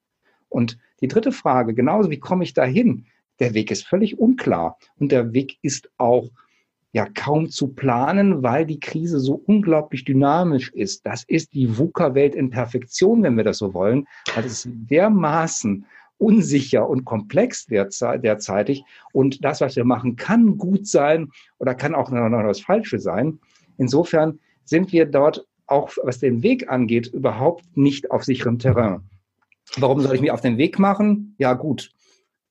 [0.49, 3.05] Und die dritte Frage, genauso wie komme ich dahin?
[3.39, 6.29] Der Weg ist völlig unklar und der Weg ist auch
[6.91, 11.05] ja kaum zu planen, weil die Krise so unglaublich dynamisch ist.
[11.05, 14.07] Das ist die VUCA-Welt in Perfektion, wenn wir das so wollen.
[14.35, 15.85] weil es dermaßen
[16.19, 18.83] unsicher und komplex derzeitig.
[19.11, 23.39] Und das, was wir machen, kann gut sein oder kann auch noch das Falsche sein.
[23.77, 29.01] Insofern sind wir dort auch, was den Weg angeht, überhaupt nicht auf sicherem Terrain.
[29.77, 31.35] Warum soll ich mich auf den Weg machen?
[31.37, 31.91] Ja, gut.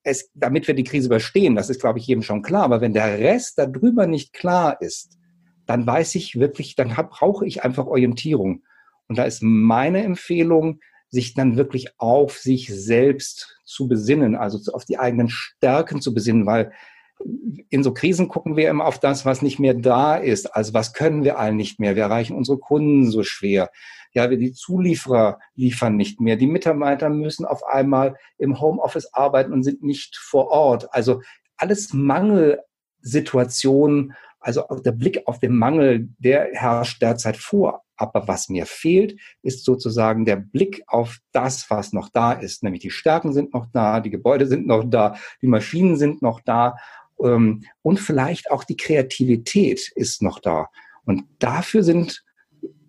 [0.03, 2.63] Es, damit wir die Krise überstehen, das ist, glaube ich, jedem schon klar.
[2.63, 5.17] Aber wenn der Rest darüber nicht klar ist,
[5.65, 8.63] dann weiß ich wirklich, dann brauche ich einfach Orientierung.
[9.07, 10.79] Und da ist meine Empfehlung,
[11.09, 16.45] sich dann wirklich auf sich selbst zu besinnen, also auf die eigenen Stärken zu besinnen,
[16.45, 16.71] weil
[17.69, 20.55] in so Krisen gucken wir immer auf das, was nicht mehr da ist.
[20.55, 21.95] Also was können wir allen nicht mehr?
[21.95, 23.71] Wir erreichen unsere Kunden so schwer.
[24.13, 26.37] Ja, wir die Zulieferer liefern nicht mehr.
[26.37, 30.93] Die Mitarbeiter müssen auf einmal im Homeoffice arbeiten und sind nicht vor Ort.
[30.93, 31.21] Also
[31.57, 34.15] alles Mangelsituationen.
[34.39, 37.83] Also der Blick auf den Mangel, der herrscht derzeit vor.
[37.97, 42.63] Aber was mir fehlt, ist sozusagen der Blick auf das, was noch da ist.
[42.63, 46.39] Nämlich die Stärken sind noch da, die Gebäude sind noch da, die Maschinen sind noch
[46.39, 46.77] da
[47.21, 50.69] ähm, und vielleicht auch die Kreativität ist noch da.
[51.03, 52.23] Und dafür sind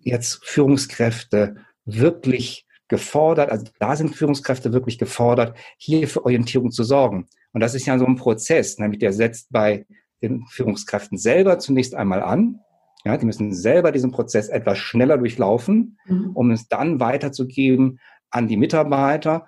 [0.01, 7.27] jetzt Führungskräfte wirklich gefordert, also da sind Führungskräfte wirklich gefordert, hier für Orientierung zu sorgen.
[7.53, 9.85] Und das ist ja so ein Prozess, nämlich der setzt bei
[10.21, 12.59] den Führungskräften selber zunächst einmal an,
[13.03, 16.31] ja, die müssen selber diesen Prozess etwas schneller durchlaufen, mhm.
[16.33, 19.47] um es dann weiterzugeben an die Mitarbeiter.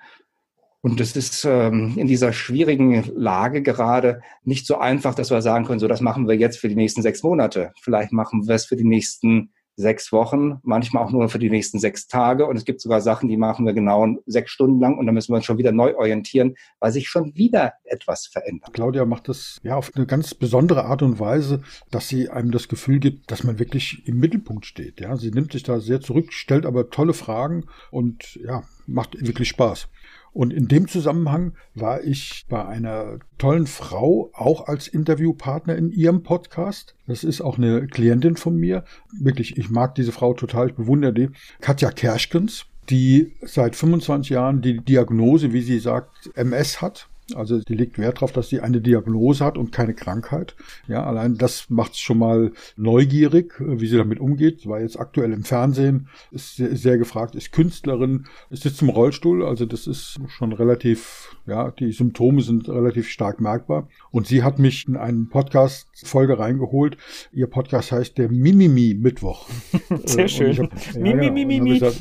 [0.82, 5.66] Und es ist ähm, in dieser schwierigen Lage gerade nicht so einfach, dass wir sagen
[5.66, 7.72] können, so das machen wir jetzt für die nächsten sechs Monate.
[7.82, 11.80] Vielleicht machen wir es für die nächsten sechs Wochen, manchmal auch nur für die nächsten
[11.80, 12.46] sechs Tage.
[12.46, 15.32] Und es gibt sogar Sachen, die machen wir genau sechs Stunden lang und dann müssen
[15.32, 18.74] wir uns schon wieder neu orientieren, weil sich schon wieder etwas verändert.
[18.74, 22.68] Claudia macht das ja auf eine ganz besondere Art und Weise, dass sie einem das
[22.68, 25.00] Gefühl gibt, dass man wirklich im Mittelpunkt steht.
[25.00, 29.50] Ja, sie nimmt sich da sehr zurück, stellt aber tolle Fragen und ja, macht wirklich
[29.50, 29.88] Spaß.
[30.34, 36.24] Und in dem Zusammenhang war ich bei einer tollen Frau auch als Interviewpartner in ihrem
[36.24, 36.96] Podcast.
[37.08, 38.84] Das ist auch eine Klientin von mir.
[39.12, 41.30] Wirklich, ich mag diese Frau total, ich bewundere die.
[41.62, 47.10] Katja Kerschkens, die seit 25 Jahren die Diagnose, wie sie sagt, MS hat.
[47.36, 50.56] Also die legt Wert darauf, dass sie eine Diagnose hat und keine Krankheit.
[50.88, 54.68] Ja, allein das macht es schon mal neugierig, wie sie damit umgeht.
[54.68, 59.66] War jetzt aktuell im Fernsehen, ist sehr, sehr gefragt, ist Künstlerin, sitzt im Rollstuhl, also
[59.66, 63.88] das ist schon relativ, ja, die Symptome sind relativ stark merkbar.
[64.12, 66.98] Und sie hat mich in einen Podcast-Folge reingeholt.
[67.32, 69.48] Ihr Podcast heißt der Mimimi Mittwoch.
[70.06, 70.58] Sehr schön.
[70.58, 71.80] Hab, ja, Mimimi.
[71.80, 71.92] Genau.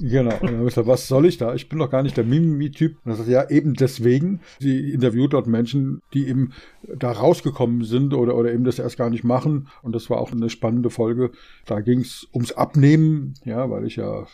[0.00, 0.34] genau.
[0.34, 1.54] Und dann habe ich gesagt, was soll ich da?
[1.54, 2.96] Ich bin doch gar nicht der Mimimi-Typ.
[3.04, 6.52] Und er sagt, ja, eben deswegen Sie interviewt dort Menschen, die eben
[6.96, 9.68] da rausgekommen sind oder, oder eben das erst gar nicht machen.
[9.82, 11.30] Und das war auch eine spannende Folge.
[11.66, 14.26] Da ging es ums Abnehmen, ja, weil ich ja,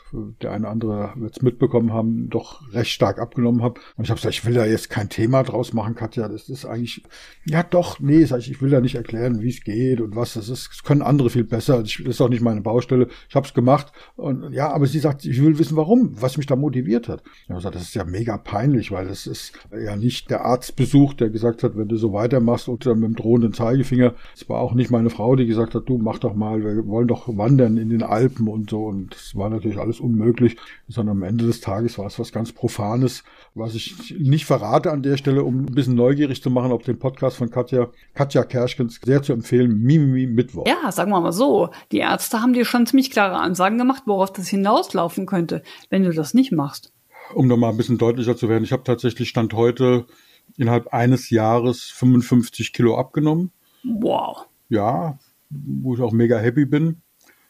[0.43, 3.81] der eine oder andere wird es mitbekommen haben, doch recht stark abgenommen habe.
[3.97, 6.29] Und ich habe gesagt, ich will da jetzt kein Thema draus machen, Katja.
[6.29, 7.03] Das ist eigentlich,
[7.45, 10.35] ja doch, nee, sag ich, ich will da nicht erklären, wie es geht und was
[10.35, 10.69] das ist.
[10.71, 11.83] Das können andere viel besser.
[11.83, 13.09] Das ist auch nicht meine Baustelle.
[13.29, 13.93] Ich habe es gemacht.
[14.17, 17.23] Und ja, aber sie sagt, ich will wissen, warum, was mich da motiviert hat.
[17.45, 21.15] Ich habe gesagt, das ist ja mega peinlich, weil das ist ja nicht der Arztbesuch,
[21.15, 24.15] der gesagt hat, wenn du so weiter weiter machst und dann mit dem drohenden Zeigefinger.
[24.35, 27.09] Es war auch nicht meine Frau, die gesagt hat, du mach doch mal, wir wollen
[27.09, 28.85] doch wandern in den Alpen und so.
[28.85, 30.57] Und das war natürlich alles unmöglich,
[30.89, 33.25] sondern am Ende des Tages war es was ganz Profanes,
[33.55, 36.99] was ich nicht verrate an der Stelle, um ein bisschen neugierig zu machen, auf den
[36.99, 40.67] Podcast von Katja, Katja Kerschkens sehr zu empfehlen, Mimimi Mittwoch.
[40.67, 41.71] Ja, sagen wir mal so.
[41.93, 46.13] Die Ärzte haben dir schon ziemlich klare Ansagen gemacht, worauf das hinauslaufen könnte, wenn du
[46.13, 46.93] das nicht machst.
[47.35, 50.07] Um nochmal ein bisschen deutlicher zu werden, ich habe tatsächlich Stand heute
[50.57, 53.51] innerhalb eines Jahres 55 Kilo abgenommen.
[53.83, 54.47] Wow.
[54.69, 55.19] Ja,
[55.51, 57.03] wo ich auch mega happy bin.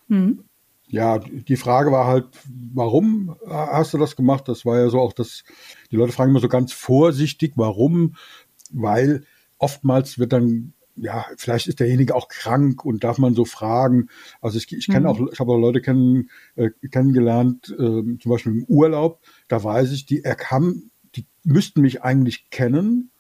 [0.09, 0.45] Mhm.
[0.89, 2.27] Ja, die Frage war halt,
[2.75, 4.49] warum hast du das gemacht?
[4.49, 5.45] Das war ja so auch das,
[5.93, 8.17] die Leute fragen immer so ganz vorsichtig, warum?
[8.73, 9.25] Weil
[9.59, 14.09] oftmals wird dann ja, vielleicht ist derjenige auch krank und darf man so fragen.
[14.41, 15.07] Also ich, ich kenne mhm.
[15.07, 19.93] auch, ich habe auch Leute kennen, äh, kennengelernt, äh, zum Beispiel im Urlaub, da weiß
[19.93, 23.11] ich, die er kam, die müssten mich eigentlich kennen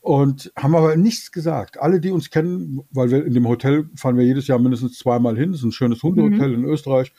[0.00, 1.80] und haben aber nichts gesagt.
[1.80, 5.36] Alle, die uns kennen, weil wir in dem Hotel fahren wir jedes Jahr mindestens zweimal
[5.36, 6.64] hin, das ist ein schönes Hundehotel mhm.
[6.64, 7.12] in Österreich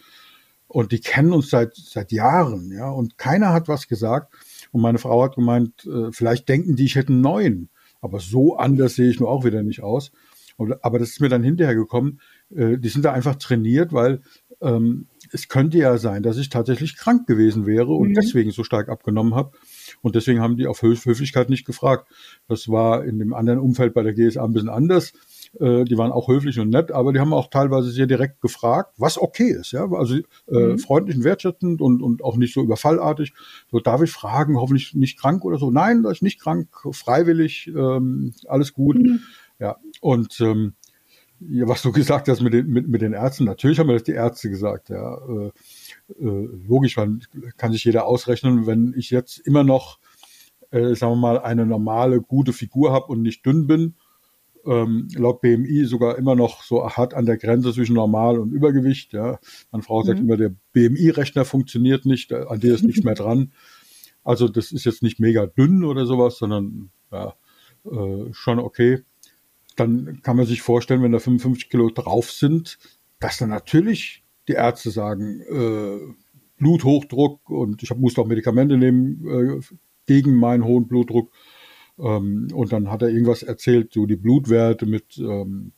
[0.70, 4.34] und die kennen uns seit seit Jahren, ja, und keiner hat was gesagt.
[4.72, 7.70] Und meine Frau hat gemeint, äh, vielleicht denken die, ich hätte einen neuen.
[8.02, 10.12] Aber so anders sehe ich nur auch wieder nicht aus.
[10.82, 12.20] Aber das ist mir dann hinterher gekommen.
[12.56, 14.22] Äh, die sind da einfach trainiert, weil
[14.62, 18.14] ähm, es könnte ja sein, dass ich tatsächlich krank gewesen wäre und mhm.
[18.14, 19.58] deswegen so stark abgenommen habe.
[20.02, 22.08] Und deswegen haben die auf Höflichkeit nicht gefragt.
[22.48, 25.14] Das war in dem anderen Umfeld bei der GSA ein bisschen anders.
[25.60, 28.94] Äh, die waren auch höflich und nett, aber die haben auch teilweise sehr direkt gefragt,
[28.98, 30.80] was okay ist, ja, also äh, mhm.
[30.80, 33.34] freundlich und wertschätzend und, und auch nicht so überfallartig.
[33.72, 35.72] So, darf ich fragen, hoffentlich nicht krank oder so?
[35.72, 38.98] Nein, da ist nicht krank, freiwillig, ähm, alles gut.
[38.98, 39.22] Mhm.
[39.60, 40.74] Ja, und ähm,
[41.40, 44.04] ja, was du gesagt hast mit den, mit, mit den Ärzten, natürlich haben mir das
[44.04, 45.16] die Ärzte gesagt, ja.
[45.16, 45.52] Äh,
[46.18, 47.22] logisch, man
[47.58, 50.00] kann sich jeder ausrechnen, wenn ich jetzt immer noch,
[50.72, 53.96] äh, sagen wir mal, eine normale, gute Figur habe und nicht dünn bin,
[54.66, 59.14] ähm, laut BMI sogar immer noch so hart an der Grenze zwischen Normal und Übergewicht.
[59.14, 59.40] Ja.
[59.72, 60.26] Meine Frau sagt mhm.
[60.26, 63.54] immer, der BMI-Rechner funktioniert nicht, an der ist nichts mehr dran.
[64.24, 67.36] Also das ist jetzt nicht mega dünn oder sowas, sondern ja,
[67.86, 69.00] äh, schon okay.
[69.76, 72.78] Dann kann man sich vorstellen, wenn da 55 Kilo drauf sind,
[73.20, 76.14] dass dann natürlich die Ärzte sagen, äh,
[76.58, 81.32] Bluthochdruck und ich hab, musste auch Medikamente nehmen äh, gegen meinen hohen Blutdruck.
[81.98, 85.72] Ähm, und dann hat er irgendwas erzählt, so die Blutwerte mit ähm,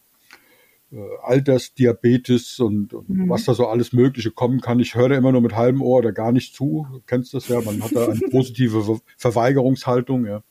[0.92, 3.30] äh, Altersdiabetes und, und mhm.
[3.30, 4.80] was da so alles Mögliche kommen kann.
[4.80, 6.88] Ich höre da immer nur mit halbem Ohr oder gar nicht zu.
[6.92, 10.26] Du kennst das ja, man hat da eine positive Ver Verweigerungshaltung.
[10.26, 10.44] Ja.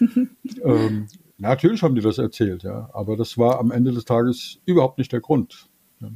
[0.64, 4.98] ähm, natürlich haben die das erzählt, ja, aber das war am Ende des Tages überhaupt
[4.98, 5.68] nicht der Grund.
[6.00, 6.10] Ja.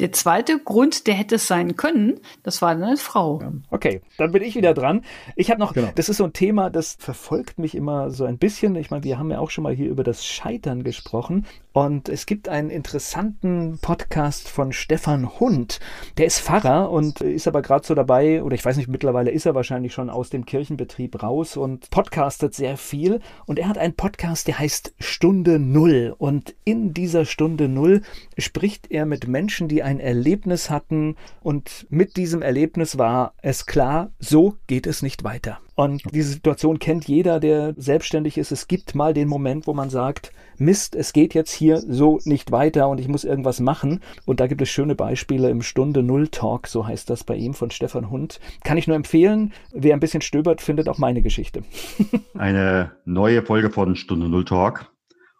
[0.00, 3.40] Der zweite Grund, der hätte es sein können, das war eine Frau.
[3.70, 5.02] Okay, dann bin ich wieder dran.
[5.36, 5.90] Ich habe noch, genau.
[5.94, 8.74] das ist so ein Thema, das verfolgt mich immer so ein bisschen.
[8.74, 11.46] Ich meine, wir haben ja auch schon mal hier über das Scheitern gesprochen.
[11.72, 15.80] Und es gibt einen interessanten Podcast von Stefan Hund.
[16.18, 19.46] Der ist Pfarrer und ist aber gerade so dabei, oder ich weiß nicht, mittlerweile ist
[19.46, 23.20] er wahrscheinlich schon aus dem Kirchenbetrieb raus und podcastet sehr viel.
[23.46, 26.14] Und er hat einen Podcast, der heißt Stunde Null.
[26.16, 28.02] Und in dieser Stunde Null
[28.38, 31.16] spricht er mit Menschen, die ein Erlebnis hatten.
[31.42, 35.60] Und mit diesem Erlebnis war es klar, so geht es nicht weiter.
[35.76, 38.52] Und diese Situation kennt jeder, der selbstständig ist.
[38.52, 42.52] Es gibt mal den Moment, wo man sagt, Mist, es geht jetzt hier so nicht
[42.52, 44.00] weiter und ich muss irgendwas machen.
[44.24, 47.54] Und da gibt es schöne Beispiele im Stunde Null Talk, so heißt das bei ihm
[47.54, 48.38] von Stefan Hund.
[48.62, 49.52] Kann ich nur empfehlen.
[49.72, 51.62] Wer ein bisschen stöbert, findet auch meine Geschichte.
[52.34, 54.92] Eine neue Folge von Stunde Null Talk.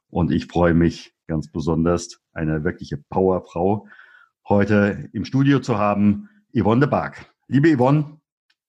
[0.09, 3.87] Und ich freue mich ganz besonders, eine wirkliche Powerfrau
[4.49, 7.33] heute im Studio zu haben, Yvonne de Barg.
[7.49, 8.21] Liebe Yvonne,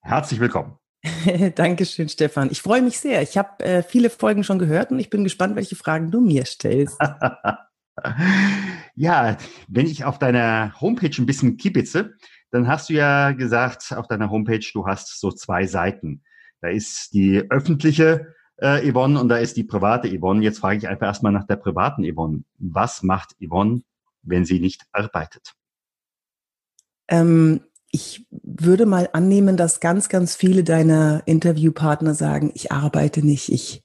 [0.01, 0.77] herzlich willkommen.
[1.55, 2.49] Dankeschön, Stefan.
[2.51, 3.21] Ich freue mich sehr.
[3.21, 6.45] Ich habe äh, viele Folgen schon gehört und ich bin gespannt, welche Fragen du mir
[6.45, 6.97] stellst.
[8.95, 12.15] ja, wenn ich auf deiner Homepage ein bisschen kibitze,
[12.51, 16.23] dann hast du ja gesagt auf deiner Homepage, du hast so zwei Seiten.
[16.61, 20.43] Da ist die öffentliche äh, Yvonne und da ist die private Yvonne.
[20.43, 22.43] Jetzt frage ich einfach erstmal nach der privaten Yvonne.
[22.57, 23.81] Was macht Yvonne,
[24.23, 25.53] wenn sie nicht arbeitet?
[27.07, 33.49] Ähm, ich würde mal annehmen, dass ganz, ganz viele deiner Interviewpartner sagen, ich arbeite nicht,
[33.49, 33.83] ich,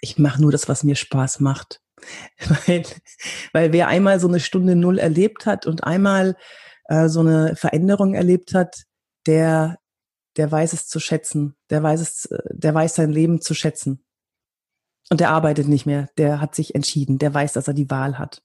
[0.00, 1.80] ich mache nur das, was mir Spaß macht.
[2.66, 2.82] weil,
[3.52, 6.36] weil wer einmal so eine Stunde Null erlebt hat und einmal
[6.86, 8.82] äh, so eine Veränderung erlebt hat,
[9.26, 9.78] der,
[10.36, 14.04] der weiß es zu schätzen, der weiß es, der weiß sein Leben zu schätzen.
[15.10, 18.18] Und der arbeitet nicht mehr, der hat sich entschieden, der weiß, dass er die Wahl
[18.18, 18.42] hat.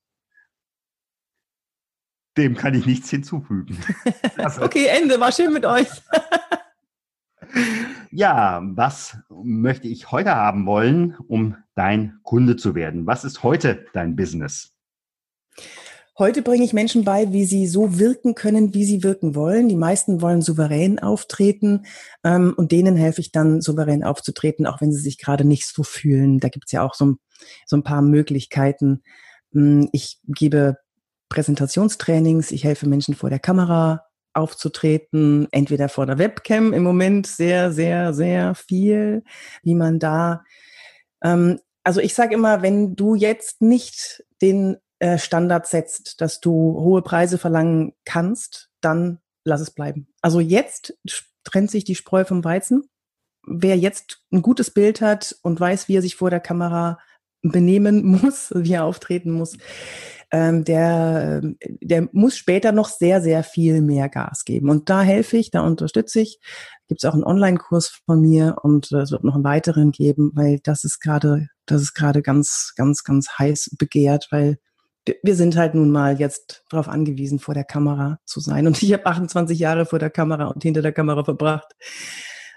[2.38, 3.78] Dem kann ich nichts hinzufügen.
[4.62, 5.19] okay, Ende.
[5.19, 5.88] War schön mit euch.
[8.12, 13.06] Ja, was möchte ich heute haben wollen, um dein Kunde zu werden?
[13.06, 14.73] Was ist heute dein Business?
[16.17, 19.69] Heute bringe ich Menschen bei, wie sie so wirken können, wie sie wirken wollen.
[19.69, 21.86] Die meisten wollen souverän auftreten
[22.23, 25.84] ähm, und denen helfe ich dann, souverän aufzutreten, auch wenn sie sich gerade nicht so
[25.84, 26.39] fühlen.
[26.39, 27.17] Da gibt es ja auch so,
[27.67, 29.04] so ein paar Möglichkeiten.
[29.52, 30.78] Hm, ich gebe
[31.30, 37.72] Präsentationstrainings, ich helfe Menschen vor der Kamera aufzutreten, entweder vor der Webcam im Moment sehr,
[37.72, 39.24] sehr, sehr viel,
[39.63, 40.44] wie man da.
[41.24, 46.52] Ähm, also ich sage immer, wenn du jetzt nicht den äh, Standard setzt, dass du
[46.52, 50.08] hohe Preise verlangen kannst, dann lass es bleiben.
[50.22, 50.98] Also jetzt
[51.44, 52.84] trennt sich die Spreu vom Weizen.
[53.46, 57.00] Wer jetzt ein gutes Bild hat und weiß, wie er sich vor der Kamera
[57.41, 59.58] benehmen muss, wie er auftreten muss,
[60.32, 61.41] ähm, der,
[61.82, 64.69] der muss später noch sehr, sehr viel mehr Gas geben.
[64.69, 66.39] Und da helfe ich, da unterstütze ich.
[66.88, 70.32] Gibt es auch einen Online-Kurs von mir und äh, es wird noch einen weiteren geben,
[70.36, 74.58] weil das ist gerade, das ist gerade ganz, ganz, ganz heiß begehrt, weil
[75.23, 78.67] wir sind halt nun mal jetzt darauf angewiesen, vor der Kamera zu sein.
[78.67, 81.73] Und ich habe 28 Jahre vor der Kamera und hinter der Kamera verbracht.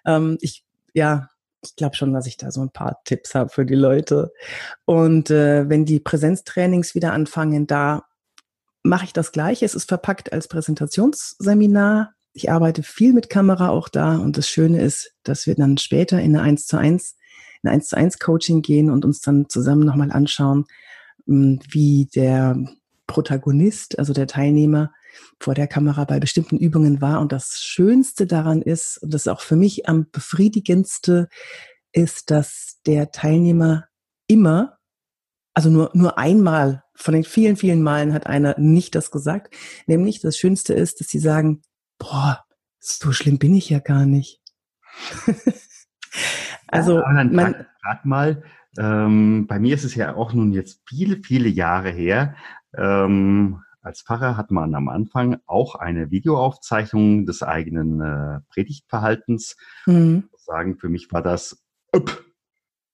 [0.04, 1.28] Ähm, ich, ja,
[1.62, 4.32] ich glaube schon, dass ich da so ein paar Tipps habe für die Leute.
[4.84, 8.04] Und äh, wenn die Präsenztrainings wieder anfangen, da
[8.82, 9.64] mache ich das Gleiche.
[9.64, 12.12] Es ist verpackt als Präsentationsseminar.
[12.32, 14.16] Ich arbeite viel mit Kamera auch da.
[14.16, 17.16] Und das Schöne ist, dass wir dann später in eine 1 zu 1,
[17.62, 20.64] in eine 1 zu 1 Coaching gehen und uns dann zusammen nochmal anschauen,
[21.26, 22.56] hm, wie der
[23.06, 24.92] Protagonist, also der Teilnehmer,
[25.38, 27.20] vor der Kamera bei bestimmten Übungen war.
[27.20, 31.28] Und das Schönste daran ist, und das auch für mich am befriedigendste,
[31.92, 33.86] ist, dass der Teilnehmer
[34.26, 34.78] immer,
[35.54, 39.54] also nur, nur einmal von den vielen, vielen Malen hat einer nicht das gesagt,
[39.86, 41.62] nämlich das Schönste ist, dass sie sagen,
[41.98, 42.44] boah,
[42.78, 44.40] so schlimm bin ich ja gar nicht.
[46.68, 48.42] also, ja, man, frag, mal,
[48.78, 52.36] ähm, bei mir ist es ja auch nun jetzt viele, viele Jahre her.
[52.76, 59.56] Ähm, als Pfarrer hat man am Anfang auch eine Videoaufzeichnung des eigenen äh, Predigtverhaltens.
[59.86, 60.28] Mhm.
[60.36, 61.64] Sagen, für mich war das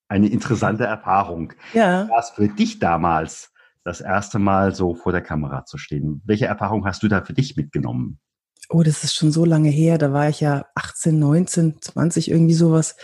[0.09, 1.53] eine interessante Erfahrung.
[1.72, 2.09] Ja.
[2.09, 6.22] War es für dich damals das erste Mal so vor der Kamera zu stehen?
[6.25, 8.20] Welche Erfahrung hast du da für dich mitgenommen?
[8.69, 9.99] Oh, das ist schon so lange her.
[9.99, 12.97] Da war ich ja 18, 19, 20, irgendwie sowas.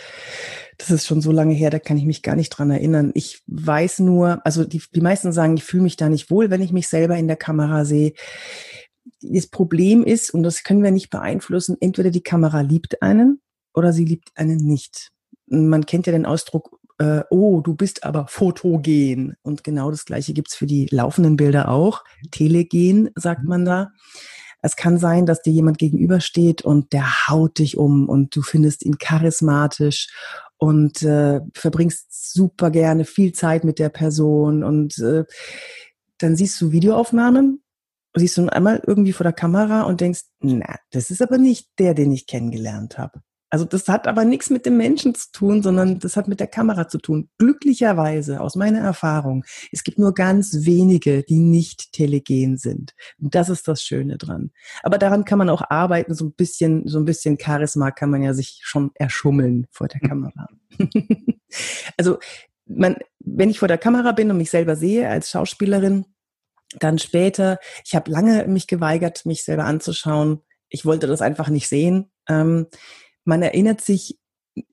[0.77, 3.11] Das ist schon so lange her, da kann ich mich gar nicht dran erinnern.
[3.13, 6.61] Ich weiß nur, also die, die meisten sagen, ich fühle mich da nicht wohl, wenn
[6.61, 8.13] ich mich selber in der Kamera sehe.
[9.21, 13.39] Das Problem ist, und das können wir nicht beeinflussen, entweder die Kamera liebt einen
[13.73, 15.09] oder sie liebt einen nicht.
[15.47, 19.35] Man kennt ja den Ausdruck, äh, oh, du bist aber fotogen.
[19.41, 22.03] Und genau das Gleiche gibt's für die laufenden Bilder auch.
[22.31, 23.91] Telegen, sagt man da.
[24.63, 28.85] Es kann sein, dass dir jemand gegenübersteht und der haut dich um und du findest
[28.85, 30.07] ihn charismatisch
[30.57, 35.25] und äh, verbringst super gerne viel Zeit mit der Person und äh,
[36.17, 37.61] dann siehst du Videoaufnahmen,
[38.15, 41.93] siehst du einmal irgendwie vor der Kamera und denkst, na, das ist aber nicht der,
[41.93, 43.21] den ich kennengelernt habe.
[43.53, 46.47] Also das hat aber nichts mit dem Menschen zu tun, sondern das hat mit der
[46.47, 47.29] Kamera zu tun.
[47.37, 52.95] Glücklicherweise, aus meiner Erfahrung, es gibt nur ganz wenige, die nicht telegen sind.
[53.21, 54.49] Und das ist das Schöne dran.
[54.81, 58.23] Aber daran kann man auch arbeiten, so ein bisschen, so ein bisschen Charisma kann man
[58.23, 60.47] ja sich schon erschummeln vor der Kamera.
[61.95, 62.17] also
[62.65, 66.05] man, wenn ich vor der Kamera bin und mich selber sehe als Schauspielerin,
[66.79, 70.41] dann später, ich habe lange mich geweigert, mich selber anzuschauen.
[70.69, 72.09] Ich wollte das einfach nicht sehen.
[72.27, 72.65] Ähm,
[73.25, 74.17] man erinnert sich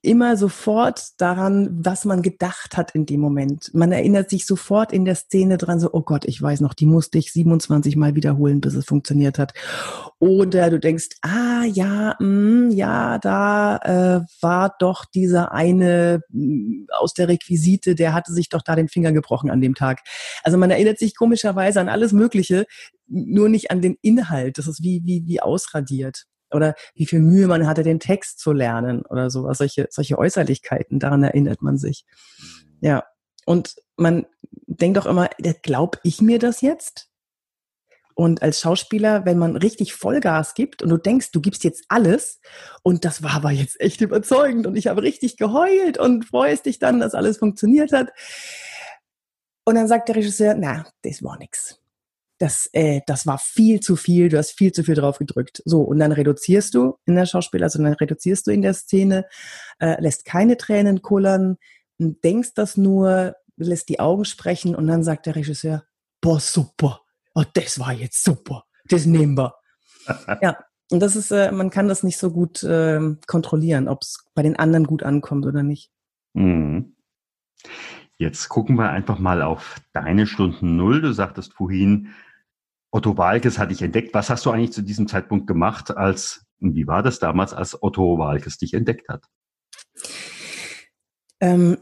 [0.02, 3.72] immer sofort daran, was man gedacht hat in dem Moment.
[3.72, 6.84] Man erinnert sich sofort in der Szene dran, so, oh Gott, ich weiß noch, die
[6.84, 9.54] musste ich 27 Mal wiederholen, bis es funktioniert hat.
[10.18, 16.54] Oder du denkst, ah ja, mh, mm, ja, da äh, war doch dieser eine mh,
[16.54, 20.00] mm, aus der Requisite, der hatte sich doch da den Finger gebrochen an dem Tag.
[20.42, 22.66] Also man erinnert sich komischerweise an alles Mögliche,
[23.06, 24.58] nur nicht an den Inhalt.
[24.58, 28.52] Das ist wie, wie, wie ausradiert oder wie viel Mühe man hatte, den Text zu
[28.52, 32.04] lernen oder sowas, solche, solche Äußerlichkeiten, daran erinnert man sich.
[32.80, 33.04] Ja.
[33.46, 34.26] Und man
[34.66, 35.28] denkt doch immer,
[35.62, 37.08] glaub ich mir das jetzt?
[38.14, 42.40] Und als Schauspieler, wenn man richtig Vollgas gibt und du denkst, du gibst jetzt alles
[42.82, 46.78] und das war aber jetzt echt überzeugend und ich habe richtig geheult und freust dich
[46.78, 48.10] dann, dass alles funktioniert hat.
[49.64, 51.80] Und dann sagt der Regisseur, na, das war nix
[52.40, 55.62] das, äh, das war viel zu viel, du hast viel zu viel drauf gedrückt.
[55.66, 59.26] So, und dann reduzierst du in der Schauspieler, also dann reduzierst du in der Szene,
[59.78, 61.58] äh, lässt keine Tränen kullern,
[61.98, 65.84] denkst das nur, lässt die Augen sprechen und dann sagt der Regisseur,
[66.22, 67.02] boah, super,
[67.34, 69.54] oh, das war jetzt super, das nehmen wir.
[70.40, 70.56] ja,
[70.90, 74.42] Und das ist, äh, man kann das nicht so gut äh, kontrollieren, ob es bei
[74.42, 75.90] den anderen gut ankommt oder nicht.
[76.32, 76.96] Mhm.
[78.16, 81.02] Jetzt gucken wir einfach mal auf deine Stunden Null.
[81.02, 82.08] Du sagtest vorhin,
[82.90, 84.14] Otto Walkes hatte ich entdeckt.
[84.14, 88.18] Was hast du eigentlich zu diesem Zeitpunkt gemacht, als, wie war das damals, als Otto
[88.18, 89.24] Walkes dich entdeckt hat?
[91.40, 91.78] Ähm,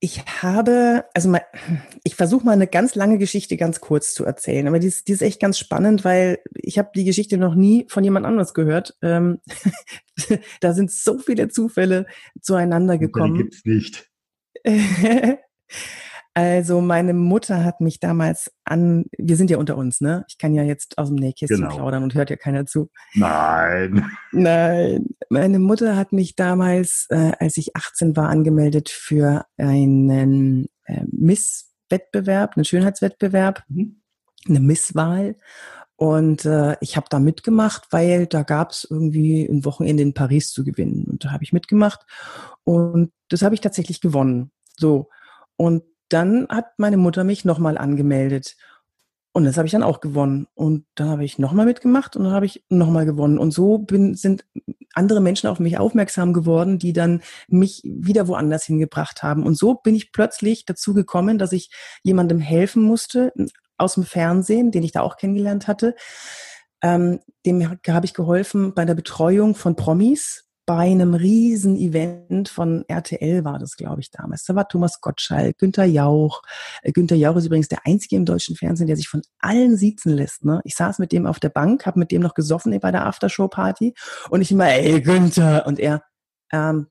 [0.00, 1.42] ich habe, also mal,
[2.04, 5.12] ich versuche mal eine ganz lange Geschichte ganz kurz zu erzählen, aber die ist, die
[5.12, 8.96] ist echt ganz spannend, weil ich habe die Geschichte noch nie von jemand anders gehört.
[9.02, 9.40] Ähm,
[10.60, 12.06] da sind so viele Zufälle
[12.40, 13.34] zueinander gekommen.
[13.34, 14.10] Die gibt's nicht.
[16.40, 20.24] Also meine Mutter hat mich damals an, wir sind ja unter uns, ne?
[20.26, 21.76] Ich kann ja jetzt aus dem Nähkästchen genau.
[21.76, 22.88] plaudern und hört ja keiner zu.
[23.12, 24.06] Nein.
[24.32, 25.06] Nein.
[25.28, 32.56] Meine Mutter hat mich damals, äh, als ich 18 war, angemeldet für einen äh, Miss-Wettbewerb,
[32.56, 34.00] einen Schönheitswettbewerb, mhm.
[34.48, 35.36] eine Misswahl.
[35.96, 40.52] Und äh, ich habe da mitgemacht, weil da gab es irgendwie ein Wochenende in Paris
[40.52, 41.04] zu gewinnen.
[41.04, 42.00] Und da habe ich mitgemacht.
[42.64, 44.52] Und das habe ich tatsächlich gewonnen.
[44.78, 45.10] So.
[45.56, 45.82] Und
[46.12, 48.56] dann hat meine Mutter mich nochmal angemeldet.
[49.32, 50.48] Und das habe ich dann auch gewonnen.
[50.54, 53.38] Und dann habe ich nochmal mitgemacht und dann habe ich nochmal gewonnen.
[53.38, 54.44] Und so bin, sind
[54.94, 59.44] andere Menschen auf mich aufmerksam geworden, die dann mich wieder woanders hingebracht haben.
[59.44, 61.70] Und so bin ich plötzlich dazu gekommen, dass ich
[62.02, 63.32] jemandem helfen musste
[63.78, 65.94] aus dem Fernsehen, den ich da auch kennengelernt hatte.
[66.82, 72.84] Ähm, dem habe ich geholfen bei der Betreuung von Promis bei einem riesen Event von
[72.86, 74.44] RTL war das, glaube ich, damals.
[74.44, 76.42] Da war Thomas Gottschalk, Günther Jauch.
[76.82, 80.12] Äh, Günther Jauch ist übrigens der einzige im deutschen Fernsehen, der sich von allen siezen
[80.12, 80.44] lässt.
[80.44, 80.60] Ne?
[80.62, 83.94] Ich saß mit dem auf der Bank, habe mit dem noch gesoffen bei der Aftershow-Party
[84.30, 85.66] und ich immer, ey Günther!
[85.66, 86.04] Und er,
[86.52, 86.86] ähm,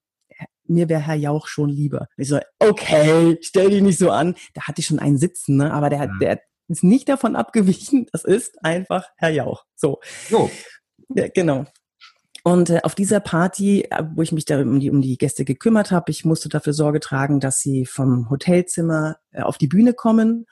[0.68, 2.10] mir wäre Herr Jauch schon lieber.
[2.18, 4.36] Ich so, okay, stell dich nicht so an.
[4.56, 5.72] Da hatte ich schon einen Sitzen, ne?
[5.72, 8.08] aber der, der ist nicht davon abgewichen.
[8.12, 9.64] Das ist einfach Herr Jauch.
[9.74, 10.02] So.
[10.30, 10.52] so.
[11.16, 11.66] Ja, genau.
[12.44, 15.46] Und äh, auf dieser Party, äh, wo ich mich da um die, um die Gäste
[15.46, 19.94] gekümmert habe, ich musste dafür Sorge tragen, dass sie vom Hotelzimmer äh, auf die Bühne
[19.94, 20.46] kommen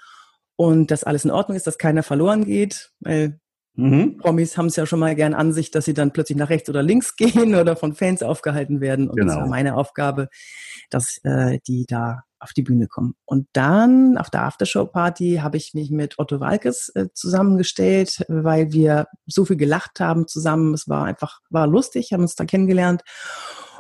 [0.55, 2.91] und dass alles in Ordnung ist, dass keiner verloren geht.
[2.99, 3.39] Weil
[3.77, 4.17] mhm.
[4.17, 6.69] Promis haben es ja schon mal gern an sich, dass sie dann plötzlich nach rechts
[6.69, 9.09] oder links gehen oder von Fans aufgehalten werden.
[9.09, 9.33] Und genau.
[9.33, 10.29] das war meine Aufgabe,
[10.89, 13.15] dass äh, die da auf die Bühne kommen.
[13.25, 19.07] Und dann auf der Aftershow-Party habe ich mich mit Otto Walkes äh, zusammengestellt, weil wir
[19.25, 20.73] so viel gelacht haben zusammen.
[20.73, 23.01] Es war einfach, war lustig, haben uns da kennengelernt.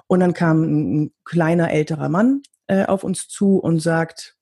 [0.07, 4.37] Und dann kam ein kleiner älterer Mann äh, auf uns zu und sagt,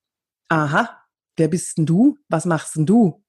[0.48, 0.90] aha,
[1.36, 2.18] wer bist denn du?
[2.30, 3.24] Was machst denn du?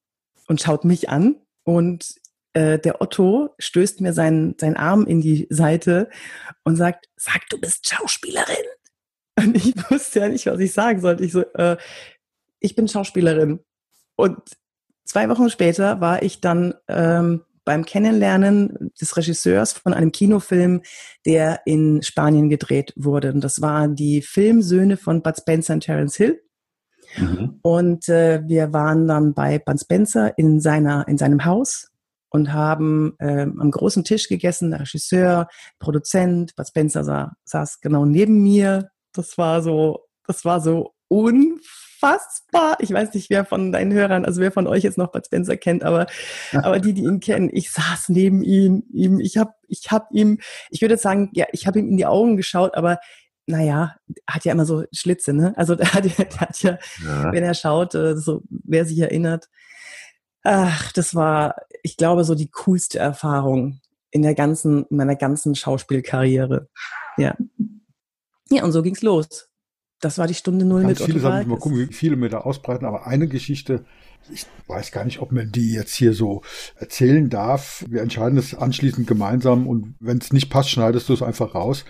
[0.47, 1.35] Und schaut mich an
[1.67, 2.15] und
[2.53, 6.09] äh, der Otto stößt mir seinen, seinen Arm in die Seite
[6.63, 8.55] und sagt, sag, du bist Schauspielerin.
[9.37, 11.25] Und ich wusste ja nicht, was ich sagen sollte.
[11.25, 11.75] Ich so, äh,
[12.61, 13.59] ich bin Schauspielerin.
[14.15, 14.39] Und
[15.03, 20.83] zwei Wochen später war ich dann ähm, beim Kennenlernen des Regisseurs von einem Kinofilm,
[21.25, 23.33] der in Spanien gedreht wurde.
[23.33, 26.41] Und das waren die Filmsöhne von Bud Spencer und Terence Hill.
[27.17, 27.59] Mhm.
[27.61, 31.91] Und äh, wir waren dann bei Bud Spencer in, seiner, in seinem Haus
[32.29, 35.47] und haben äh, am großen Tisch gegessen, der Regisseur,
[35.79, 42.77] Produzent, Bud Spencer sa saß genau neben mir, das war so, das war so unfassbar.
[42.79, 45.57] Ich weiß nicht, wer von deinen Hörern, also wer von euch jetzt noch Bud Spencer
[45.57, 46.07] kennt, aber,
[46.53, 50.39] aber die, die ihn kennen, ich saß neben ihm, ihm, ich habe, ich habe ihm,
[50.69, 52.99] ich würde sagen, ja, ich habe ihm in die Augen geschaut, aber
[53.47, 53.95] naja,
[54.29, 55.53] hat ja immer so Schlitze, ne?
[55.57, 59.49] Also der hat, der hat ja, ja, wenn er schaut, äh, so, wer sich erinnert,
[60.43, 63.79] ach, das war, ich glaube, so die coolste Erfahrung
[64.11, 66.69] in der ganzen, in meiner ganzen Schauspielkarriere.
[67.17, 67.35] Ja.
[68.49, 69.49] Ja, und so ging's los.
[69.99, 72.29] Das war die Stunde null Ganz mit viele Otto Sachen, mal gucken, wie viele mir
[72.29, 73.83] da ausbreiten, aber eine Geschichte,
[74.31, 76.43] ich weiß gar nicht, ob man die jetzt hier so
[76.75, 77.83] erzählen darf.
[77.89, 81.83] Wir entscheiden es anschließend gemeinsam und wenn es nicht passt, schneidest du es einfach raus.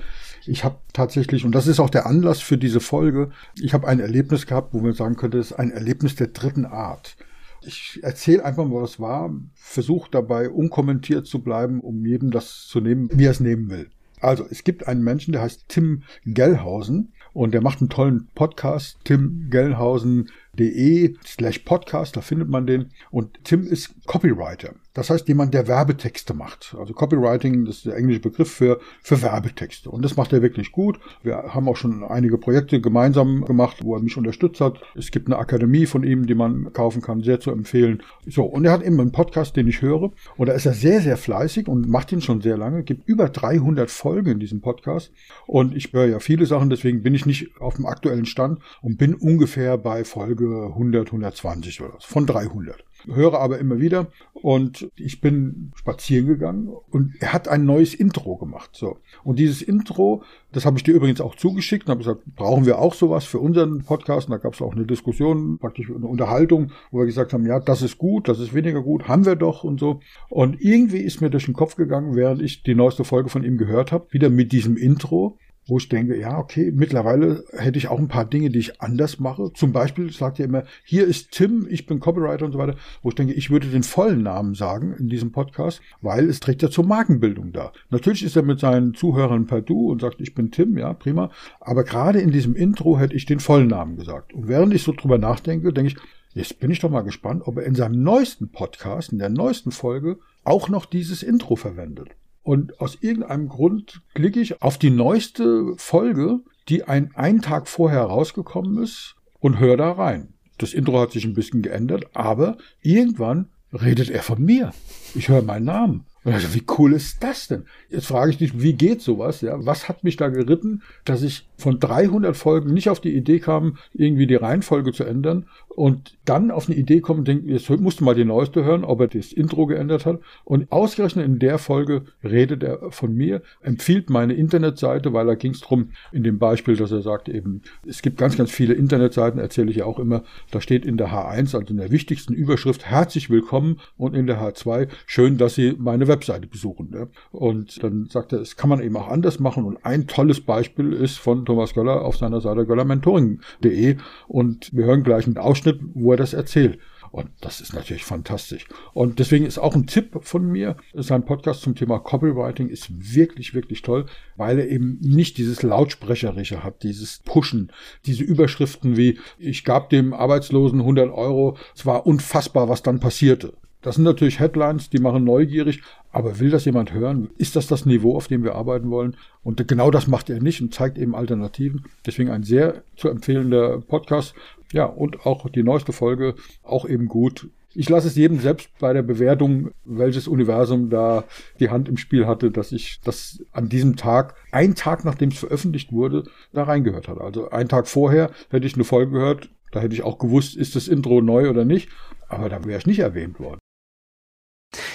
[0.48, 4.00] Ich habe tatsächlich, und das ist auch der Anlass für diese Folge, ich habe ein
[4.00, 7.18] Erlebnis gehabt, wo man sagen könnte, es ist ein Erlebnis der dritten Art.
[7.62, 12.80] Ich erzähle einfach mal, was war, versuche dabei unkommentiert zu bleiben, um jedem das zu
[12.80, 13.90] nehmen, wie er es nehmen will.
[14.20, 18.98] Also, es gibt einen Menschen, der heißt Tim Gellhausen und der macht einen tollen Podcast,
[19.04, 22.90] Tim Gellhausen de slash podcast, da findet man den.
[23.12, 24.74] Und Tim ist Copywriter.
[24.98, 26.76] Das heißt jemand, der Werbetexte macht.
[26.78, 29.90] Also Copywriting, das ist der englische Begriff für, für Werbetexte.
[29.90, 31.00] Und das macht er wirklich gut.
[31.24, 34.80] Wir haben auch schon einige Projekte gemeinsam gemacht, wo er mich unterstützt hat.
[34.96, 38.02] Es gibt eine Akademie von ihm, die man kaufen kann, sehr zu empfehlen.
[38.26, 40.12] So, und er hat eben einen Podcast, den ich höre.
[40.36, 42.80] Und da ist er sehr, sehr fleißig und macht ihn schon sehr lange.
[42.80, 45.12] Es gibt über 300 Folgen in diesem Podcast.
[45.46, 48.98] Und ich höre ja viele Sachen, deswegen bin ich nicht auf dem aktuellen Stand und
[48.98, 54.08] bin ungefähr bei Folge Folge 100, 120 oder was, von 300 höre aber immer wieder
[54.34, 58.72] und ich bin spazieren gegangen und er hat ein neues Intro gemacht.
[58.74, 58.98] So.
[59.24, 62.80] Und dieses Intro, das habe ich dir übrigens auch zugeschickt und habe gesagt, brauchen wir
[62.80, 64.28] auch sowas für unseren Podcast?
[64.28, 67.60] Und da gab es auch eine Diskussion, praktisch eine Unterhaltung, wo wir gesagt haben, ja,
[67.60, 70.00] das ist gut, das ist weniger gut, haben wir doch und so.
[70.30, 73.58] Und irgendwie ist mir durch den Kopf gegangen, während ich die neueste Folge von ihm
[73.58, 75.38] gehört habe, wieder mit diesem Intro,
[75.68, 79.20] wo ich denke, ja, okay, mittlerweile hätte ich auch ein paar Dinge, die ich anders
[79.20, 79.52] mache.
[79.54, 83.10] Zum Beispiel sagt er immer, hier ist Tim, ich bin Copywriter und so weiter, wo
[83.10, 86.70] ich denke, ich würde den vollen Namen sagen in diesem Podcast, weil es trägt ja
[86.70, 87.74] zur Markenbildung da.
[87.90, 91.32] Natürlich ist er mit seinen Zuhörern per Du und sagt, ich bin Tim, ja, prima.
[91.60, 94.34] Aber gerade in diesem Intro hätte ich den vollen Namen gesagt.
[94.34, 95.98] Und während ich so drüber nachdenke, denke ich,
[96.34, 99.72] jetzt bin ich doch mal gespannt, ob er in seinem neuesten Podcast, in der neuesten
[99.72, 102.10] Folge, auch noch dieses Intro verwendet.
[102.48, 106.40] Und aus irgendeinem Grund klicke ich auf die neueste Folge,
[106.70, 110.34] die ein, einen Tag vorher rausgekommen ist und höre da rein.
[110.58, 114.72] Das Intro hat sich ein bisschen geändert, aber irgendwann redet er von mir.
[115.14, 116.06] Ich höre meinen Namen.
[116.34, 117.64] Also, wie cool ist das denn?
[117.90, 119.40] Jetzt frage ich dich, wie geht sowas?
[119.40, 123.40] Ja, was hat mich da geritten, dass ich von 300 Folgen nicht auf die Idee
[123.40, 127.70] kam, irgendwie die Reihenfolge zu ändern und dann auf eine Idee kommen und denken, jetzt
[127.70, 130.20] musst du mal die neueste hören, ob er das Intro geändert hat.
[130.44, 135.52] Und ausgerechnet in der Folge redet er von mir, empfiehlt meine Internetseite, weil da ging
[135.52, 139.40] es drum in dem Beispiel, dass er sagt eben, es gibt ganz, ganz viele Internetseiten,
[139.40, 142.86] erzähle ich ja auch immer, da steht in der H1, also in der wichtigsten Überschrift,
[142.86, 146.90] herzlich willkommen und in der H2, schön, dass Sie meine Webseite besuchen.
[146.90, 147.10] Ne?
[147.32, 150.94] Und dann sagt er, es kann man eben auch anders machen und ein tolles Beispiel
[150.94, 153.98] ist von Thomas Göller auf seiner Seite göllermentoring.de
[154.28, 156.80] und wir hören gleich einen Ausschnitt, wo er das erzählt.
[157.12, 158.68] Und das ist natürlich fantastisch.
[158.94, 163.54] Und deswegen ist auch ein Tipp von mir, sein Podcast zum Thema Copywriting ist wirklich,
[163.54, 164.06] wirklich toll,
[164.36, 167.72] weil er eben nicht dieses Lautsprecherische hat, dieses Pushen,
[168.06, 173.54] diese Überschriften wie, ich gab dem Arbeitslosen 100 Euro, es war unfassbar, was dann passierte.
[173.88, 175.82] Das sind natürlich Headlines, die machen neugierig,
[176.12, 177.30] aber will das jemand hören?
[177.38, 179.16] Ist das das Niveau, auf dem wir arbeiten wollen?
[179.44, 181.86] Und genau das macht er nicht und zeigt eben Alternativen.
[182.06, 184.36] Deswegen ein sehr zu empfehlender Podcast.
[184.74, 187.48] Ja, und auch die neueste Folge, auch eben gut.
[187.76, 191.24] Ich lasse es jedem selbst bei der Bewertung, welches Universum da
[191.62, 195.40] die Hand im Spiel hatte, dass ich das an diesem Tag, ein Tag nachdem es
[195.40, 197.22] veröffentlicht wurde, da reingehört hatte.
[197.22, 200.76] Also einen Tag vorher hätte ich eine Folge gehört, da hätte ich auch gewusst, ist
[200.76, 201.88] das Intro neu oder nicht,
[202.28, 203.60] aber da wäre ich nicht erwähnt worden.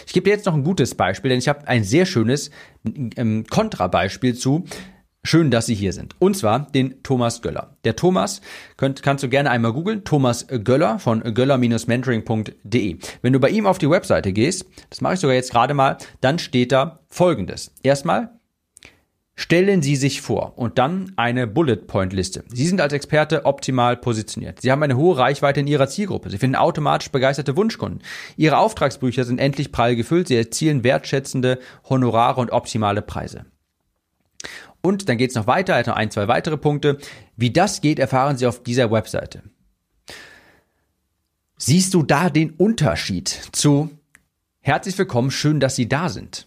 [0.07, 2.51] Ich gebe dir jetzt noch ein gutes Beispiel, denn ich habe ein sehr schönes
[3.16, 4.64] ähm, Kontrabeispiel zu.
[5.25, 6.16] Schön, dass Sie hier sind.
[6.18, 7.77] Und zwar den Thomas Göller.
[7.85, 8.41] Der Thomas
[8.77, 10.03] könnt, kannst du gerne einmal googeln.
[10.03, 12.97] Thomas Göller von göller-mentoring.de.
[13.23, 15.97] Wenn du bei ihm auf die Webseite gehst, das mache ich sogar jetzt gerade mal,
[16.20, 17.73] dann steht da folgendes.
[17.85, 18.31] Erstmal
[19.35, 22.45] Stellen Sie sich vor und dann eine Bullet Point Liste.
[22.53, 24.61] Sie sind als Experte optimal positioniert.
[24.61, 26.28] Sie haben eine hohe Reichweite in Ihrer Zielgruppe.
[26.28, 28.03] Sie finden automatisch begeisterte Wunschkunden.
[28.37, 30.28] Ihre Auftragsbücher sind endlich prall gefüllt.
[30.28, 31.59] Sie erzielen wertschätzende
[31.89, 33.47] Honorare und optimale Preise.
[34.83, 36.99] Und dann geht es noch weiter, also ein, zwei weitere Punkte.
[37.37, 39.43] Wie das geht, erfahren Sie auf dieser Webseite.
[41.57, 43.91] Siehst du da den Unterschied zu
[44.64, 46.47] Herzlich willkommen, schön, dass Sie da sind?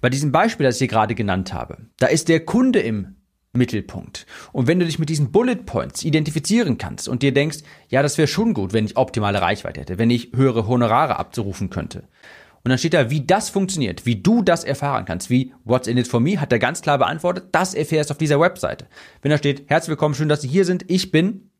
[0.00, 3.16] Bei diesem Beispiel, das ich hier gerade genannt habe, da ist der Kunde im
[3.52, 4.26] Mittelpunkt.
[4.52, 7.58] Und wenn du dich mit diesen Bullet Points identifizieren kannst und dir denkst,
[7.88, 11.70] ja, das wäre schon gut, wenn ich optimale Reichweite hätte, wenn ich höhere Honorare abzurufen
[11.70, 12.08] könnte.
[12.64, 15.98] Und dann steht da, wie das funktioniert, wie du das erfahren kannst, wie What's in
[15.98, 18.86] it for me, hat er ganz klar beantwortet, das erfährst du auf dieser Webseite.
[19.22, 21.50] Wenn da steht, herzlich willkommen, schön, dass Sie hier sind, ich bin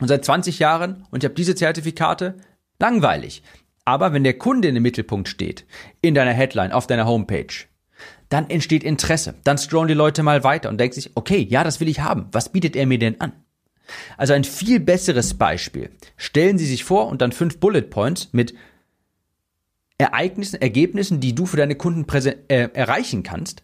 [0.00, 2.36] und seit 20 Jahren und ich habe diese Zertifikate,
[2.80, 3.42] langweilig.
[3.84, 5.66] Aber wenn der Kunde in dem Mittelpunkt steht,
[6.00, 7.66] in deiner Headline, auf deiner Homepage,
[8.28, 9.34] dann entsteht Interesse.
[9.44, 12.28] Dann scrollen die Leute mal weiter und denken sich, okay, ja, das will ich haben.
[12.32, 13.32] Was bietet er mir denn an?
[14.16, 15.90] Also ein viel besseres Beispiel.
[16.16, 18.54] Stellen Sie sich vor und dann fünf Bullet Points mit
[19.98, 22.06] Ereignissen, Ergebnissen, die du für deine Kunden
[22.48, 23.62] äh, erreichen kannst.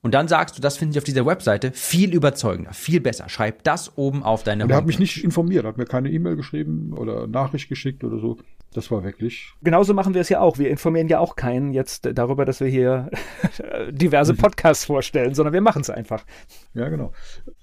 [0.00, 3.28] Und dann sagst du, das finde ich auf dieser Webseite viel überzeugender, viel besser.
[3.28, 6.36] Schreib das oben auf deine Und er hat mich nicht informiert, hat mir keine E-Mail
[6.36, 8.38] geschrieben oder Nachricht geschickt oder so.
[8.74, 9.54] Das war wirklich.
[9.62, 10.58] Genauso machen wir es ja auch.
[10.58, 13.10] Wir informieren ja auch keinen jetzt darüber, dass wir hier
[13.90, 16.24] diverse Podcasts vorstellen, sondern wir machen es einfach.
[16.74, 17.12] Ja, genau.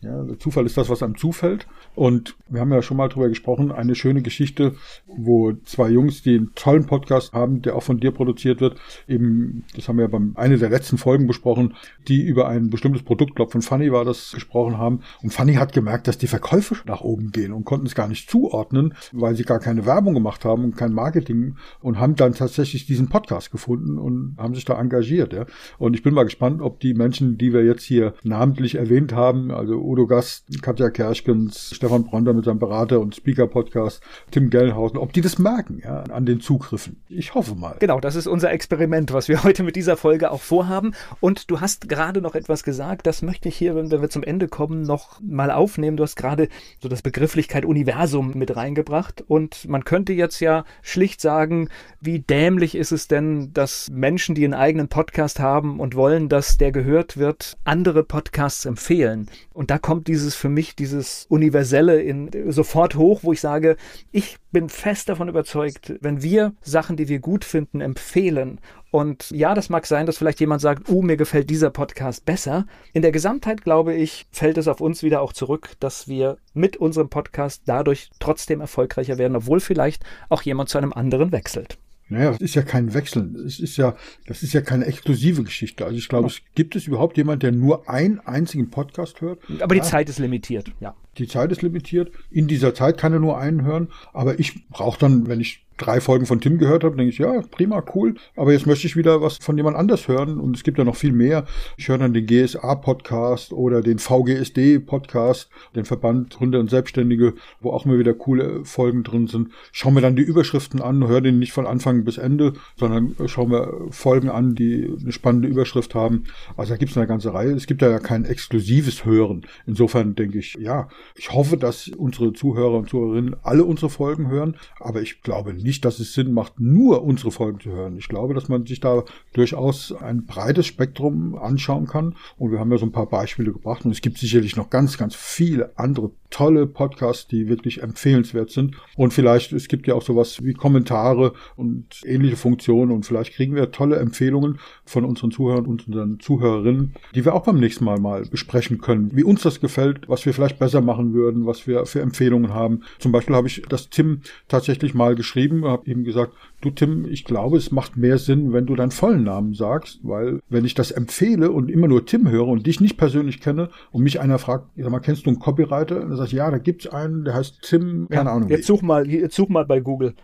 [0.01, 1.67] Ja, der Zufall ist das, was einem zufällt.
[1.93, 4.75] Und wir haben ja schon mal drüber gesprochen, eine schöne Geschichte,
[5.05, 9.63] wo zwei Jungs, die einen tollen Podcast haben, der auch von dir produziert wird, eben,
[9.75, 11.75] das haben wir ja beim eine der letzten Folgen besprochen,
[12.07, 15.01] die über ein bestimmtes Produkt, glaube von Funny war das, gesprochen haben.
[15.21, 18.29] Und Funny hat gemerkt, dass die Verkäufe nach oben gehen und konnten es gar nicht
[18.29, 22.85] zuordnen, weil sie gar keine Werbung gemacht haben und kein Marketing und haben dann tatsächlich
[22.85, 25.33] diesen Podcast gefunden und haben sich da engagiert.
[25.33, 25.45] Ja.
[25.77, 29.51] Und ich bin mal gespannt, ob die Menschen, die wir jetzt hier namentlich erwähnt haben,
[29.51, 34.01] also Udo Gast, Katja Kerschkens, Stefan Bronder mit seinem Berater und Speaker-Podcast,
[34.31, 37.01] Tim Gellhausen, ob die das merken, ja, an den Zugriffen.
[37.09, 37.75] Ich hoffe mal.
[37.79, 40.93] Genau, das ist unser Experiment, was wir heute mit dieser Folge auch vorhaben.
[41.19, 44.47] Und du hast gerade noch etwas gesagt, das möchte ich hier, wenn wir zum Ende
[44.47, 45.97] kommen, noch mal aufnehmen.
[45.97, 46.49] Du hast gerade
[46.81, 49.23] so das Begrifflichkeit Universum mit reingebracht.
[49.27, 51.69] Und man könnte jetzt ja schlicht sagen,
[52.01, 56.57] wie dämlich ist es denn, dass Menschen, die einen eigenen Podcast haben und wollen, dass
[56.57, 59.27] der gehört wird, andere Podcasts empfehlen.
[59.53, 63.77] Und da kommt dieses für mich, dieses Universelle in, sofort hoch, wo ich sage,
[64.11, 68.59] ich bin fest davon überzeugt, wenn wir Sachen, die wir gut finden, empfehlen
[68.95, 72.65] und ja, das mag sein, dass vielleicht jemand sagt, oh, mir gefällt dieser Podcast besser.
[72.93, 76.77] In der Gesamtheit, glaube ich, fällt es auf uns wieder auch zurück, dass wir mit
[76.77, 81.77] unserem Podcast dadurch trotzdem erfolgreicher werden, obwohl vielleicht auch jemand zu einem anderen wechselt.
[82.07, 83.35] Naja, das ist ja kein Wechseln.
[83.45, 85.83] Es ist ja, das ist ja keine exklusive Geschichte.
[85.83, 89.39] Also ich glaube, es gibt es überhaupt jemand, der nur einen einzigen Podcast hört.
[89.59, 89.83] Aber die ja.
[89.83, 90.95] Zeit ist limitiert, ja.
[91.17, 92.11] Die Zeit ist limitiert.
[92.29, 93.89] In dieser Zeit kann er nur einen hören.
[94.13, 97.41] Aber ich brauche dann, wenn ich drei Folgen von Tim gehört habe, denke ich, ja,
[97.51, 98.15] prima, cool.
[98.35, 100.39] Aber jetzt möchte ich wieder was von jemand anders hören.
[100.39, 101.45] Und es gibt ja noch viel mehr.
[101.77, 107.85] Ich höre dann den GSA-Podcast oder den VGSD-Podcast, den Verband Gründer und Selbstständige, wo auch
[107.85, 109.49] immer wieder coole Folgen drin sind.
[109.71, 113.45] Schau mir dann die Überschriften an, höre den nicht von Anfang bis Ende, sondern schau
[113.45, 116.25] mir Folgen an, die eine spannende Überschrift haben.
[116.55, 117.51] Also da gibt es eine ganze Reihe.
[117.51, 119.45] Es gibt ja kein exklusives Hören.
[119.67, 124.55] Insofern denke ich, ja, ich hoffe, dass unsere Zuhörer und Zuhörerinnen alle unsere Folgen hören.
[124.79, 127.97] Aber ich glaube nicht, dass es Sinn macht, nur unsere Folgen zu hören.
[127.97, 129.03] Ich glaube, dass man sich da
[129.33, 132.15] durchaus ein breites Spektrum anschauen kann.
[132.37, 133.85] Und wir haben ja so ein paar Beispiele gebracht.
[133.85, 138.75] Und es gibt sicherlich noch ganz, ganz viele andere tolle Podcasts, die wirklich empfehlenswert sind.
[138.95, 142.91] Und vielleicht, es gibt ja auch sowas wie Kommentare und ähnliche Funktionen.
[142.91, 147.43] Und vielleicht kriegen wir tolle Empfehlungen von unseren Zuhörern und unseren Zuhörerinnen, die wir auch
[147.43, 149.11] beim nächsten Mal mal besprechen können.
[149.13, 152.81] Wie uns das gefällt, was wir vielleicht besser machen würden, was wir für Empfehlungen haben.
[152.99, 156.33] Zum Beispiel habe ich das Tim tatsächlich mal geschrieben habe ihm gesagt,
[156.65, 160.41] du Tim, ich glaube, es macht mehr Sinn, wenn du deinen vollen Namen sagst, weil
[160.49, 164.03] wenn ich das empfehle und immer nur Tim höre und dich nicht persönlich kenne und
[164.03, 166.01] mich einer fragt, sag mal, kennst du einen Copywriter?
[166.01, 168.49] Und dann sag ich, ja, da gibt's einen, der heißt Tim, keine ja, Ahnung.
[168.49, 170.15] Jetzt such mal, jetzt such mal bei Google.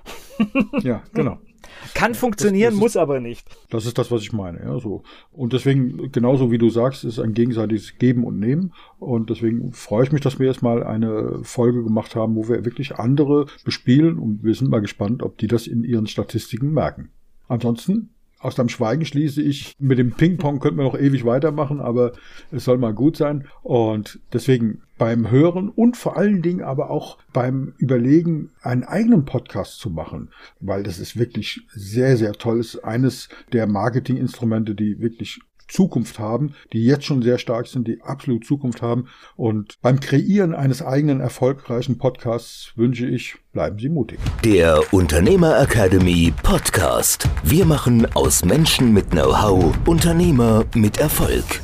[0.81, 1.37] ja, genau.
[1.93, 3.47] Kann funktionieren, das, das muss ist, aber nicht.
[3.69, 4.59] Das ist das, was ich meine.
[4.59, 5.03] Ja, so.
[5.32, 8.74] Und deswegen, genauso wie du sagst, ist ein gegenseitiges Geben und Nehmen.
[8.99, 12.65] Und deswegen freue ich mich, dass wir jetzt mal eine Folge gemacht haben, wo wir
[12.65, 14.17] wirklich andere bespielen.
[14.17, 17.09] Und wir sind mal gespannt, ob die das in ihren Statistiken merken.
[17.47, 18.09] Ansonsten
[18.41, 22.13] aus deinem Schweigen schließe ich, mit dem Ping-Pong könnten wir noch ewig weitermachen, aber
[22.51, 23.47] es soll mal gut sein.
[23.61, 29.79] Und deswegen beim Hören und vor allen Dingen aber auch beim Überlegen, einen eigenen Podcast
[29.79, 30.29] zu machen,
[30.59, 32.59] weil das ist wirklich sehr, sehr toll.
[32.59, 35.39] Es ist eines der Marketinginstrumente, die wirklich
[35.72, 39.07] Zukunft haben, die jetzt schon sehr stark sind, die absolut Zukunft haben.
[39.36, 44.19] Und beim Kreieren eines eigenen erfolgreichen Podcasts wünsche ich, bleiben Sie mutig.
[44.43, 47.28] Der Unternehmer Academy Podcast.
[47.43, 51.61] Wir machen aus Menschen mit Know-how Unternehmer mit Erfolg.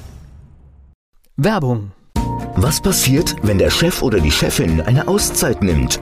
[1.36, 1.92] Werbung.
[2.56, 6.02] Was passiert, wenn der Chef oder die Chefin eine Auszeit nimmt?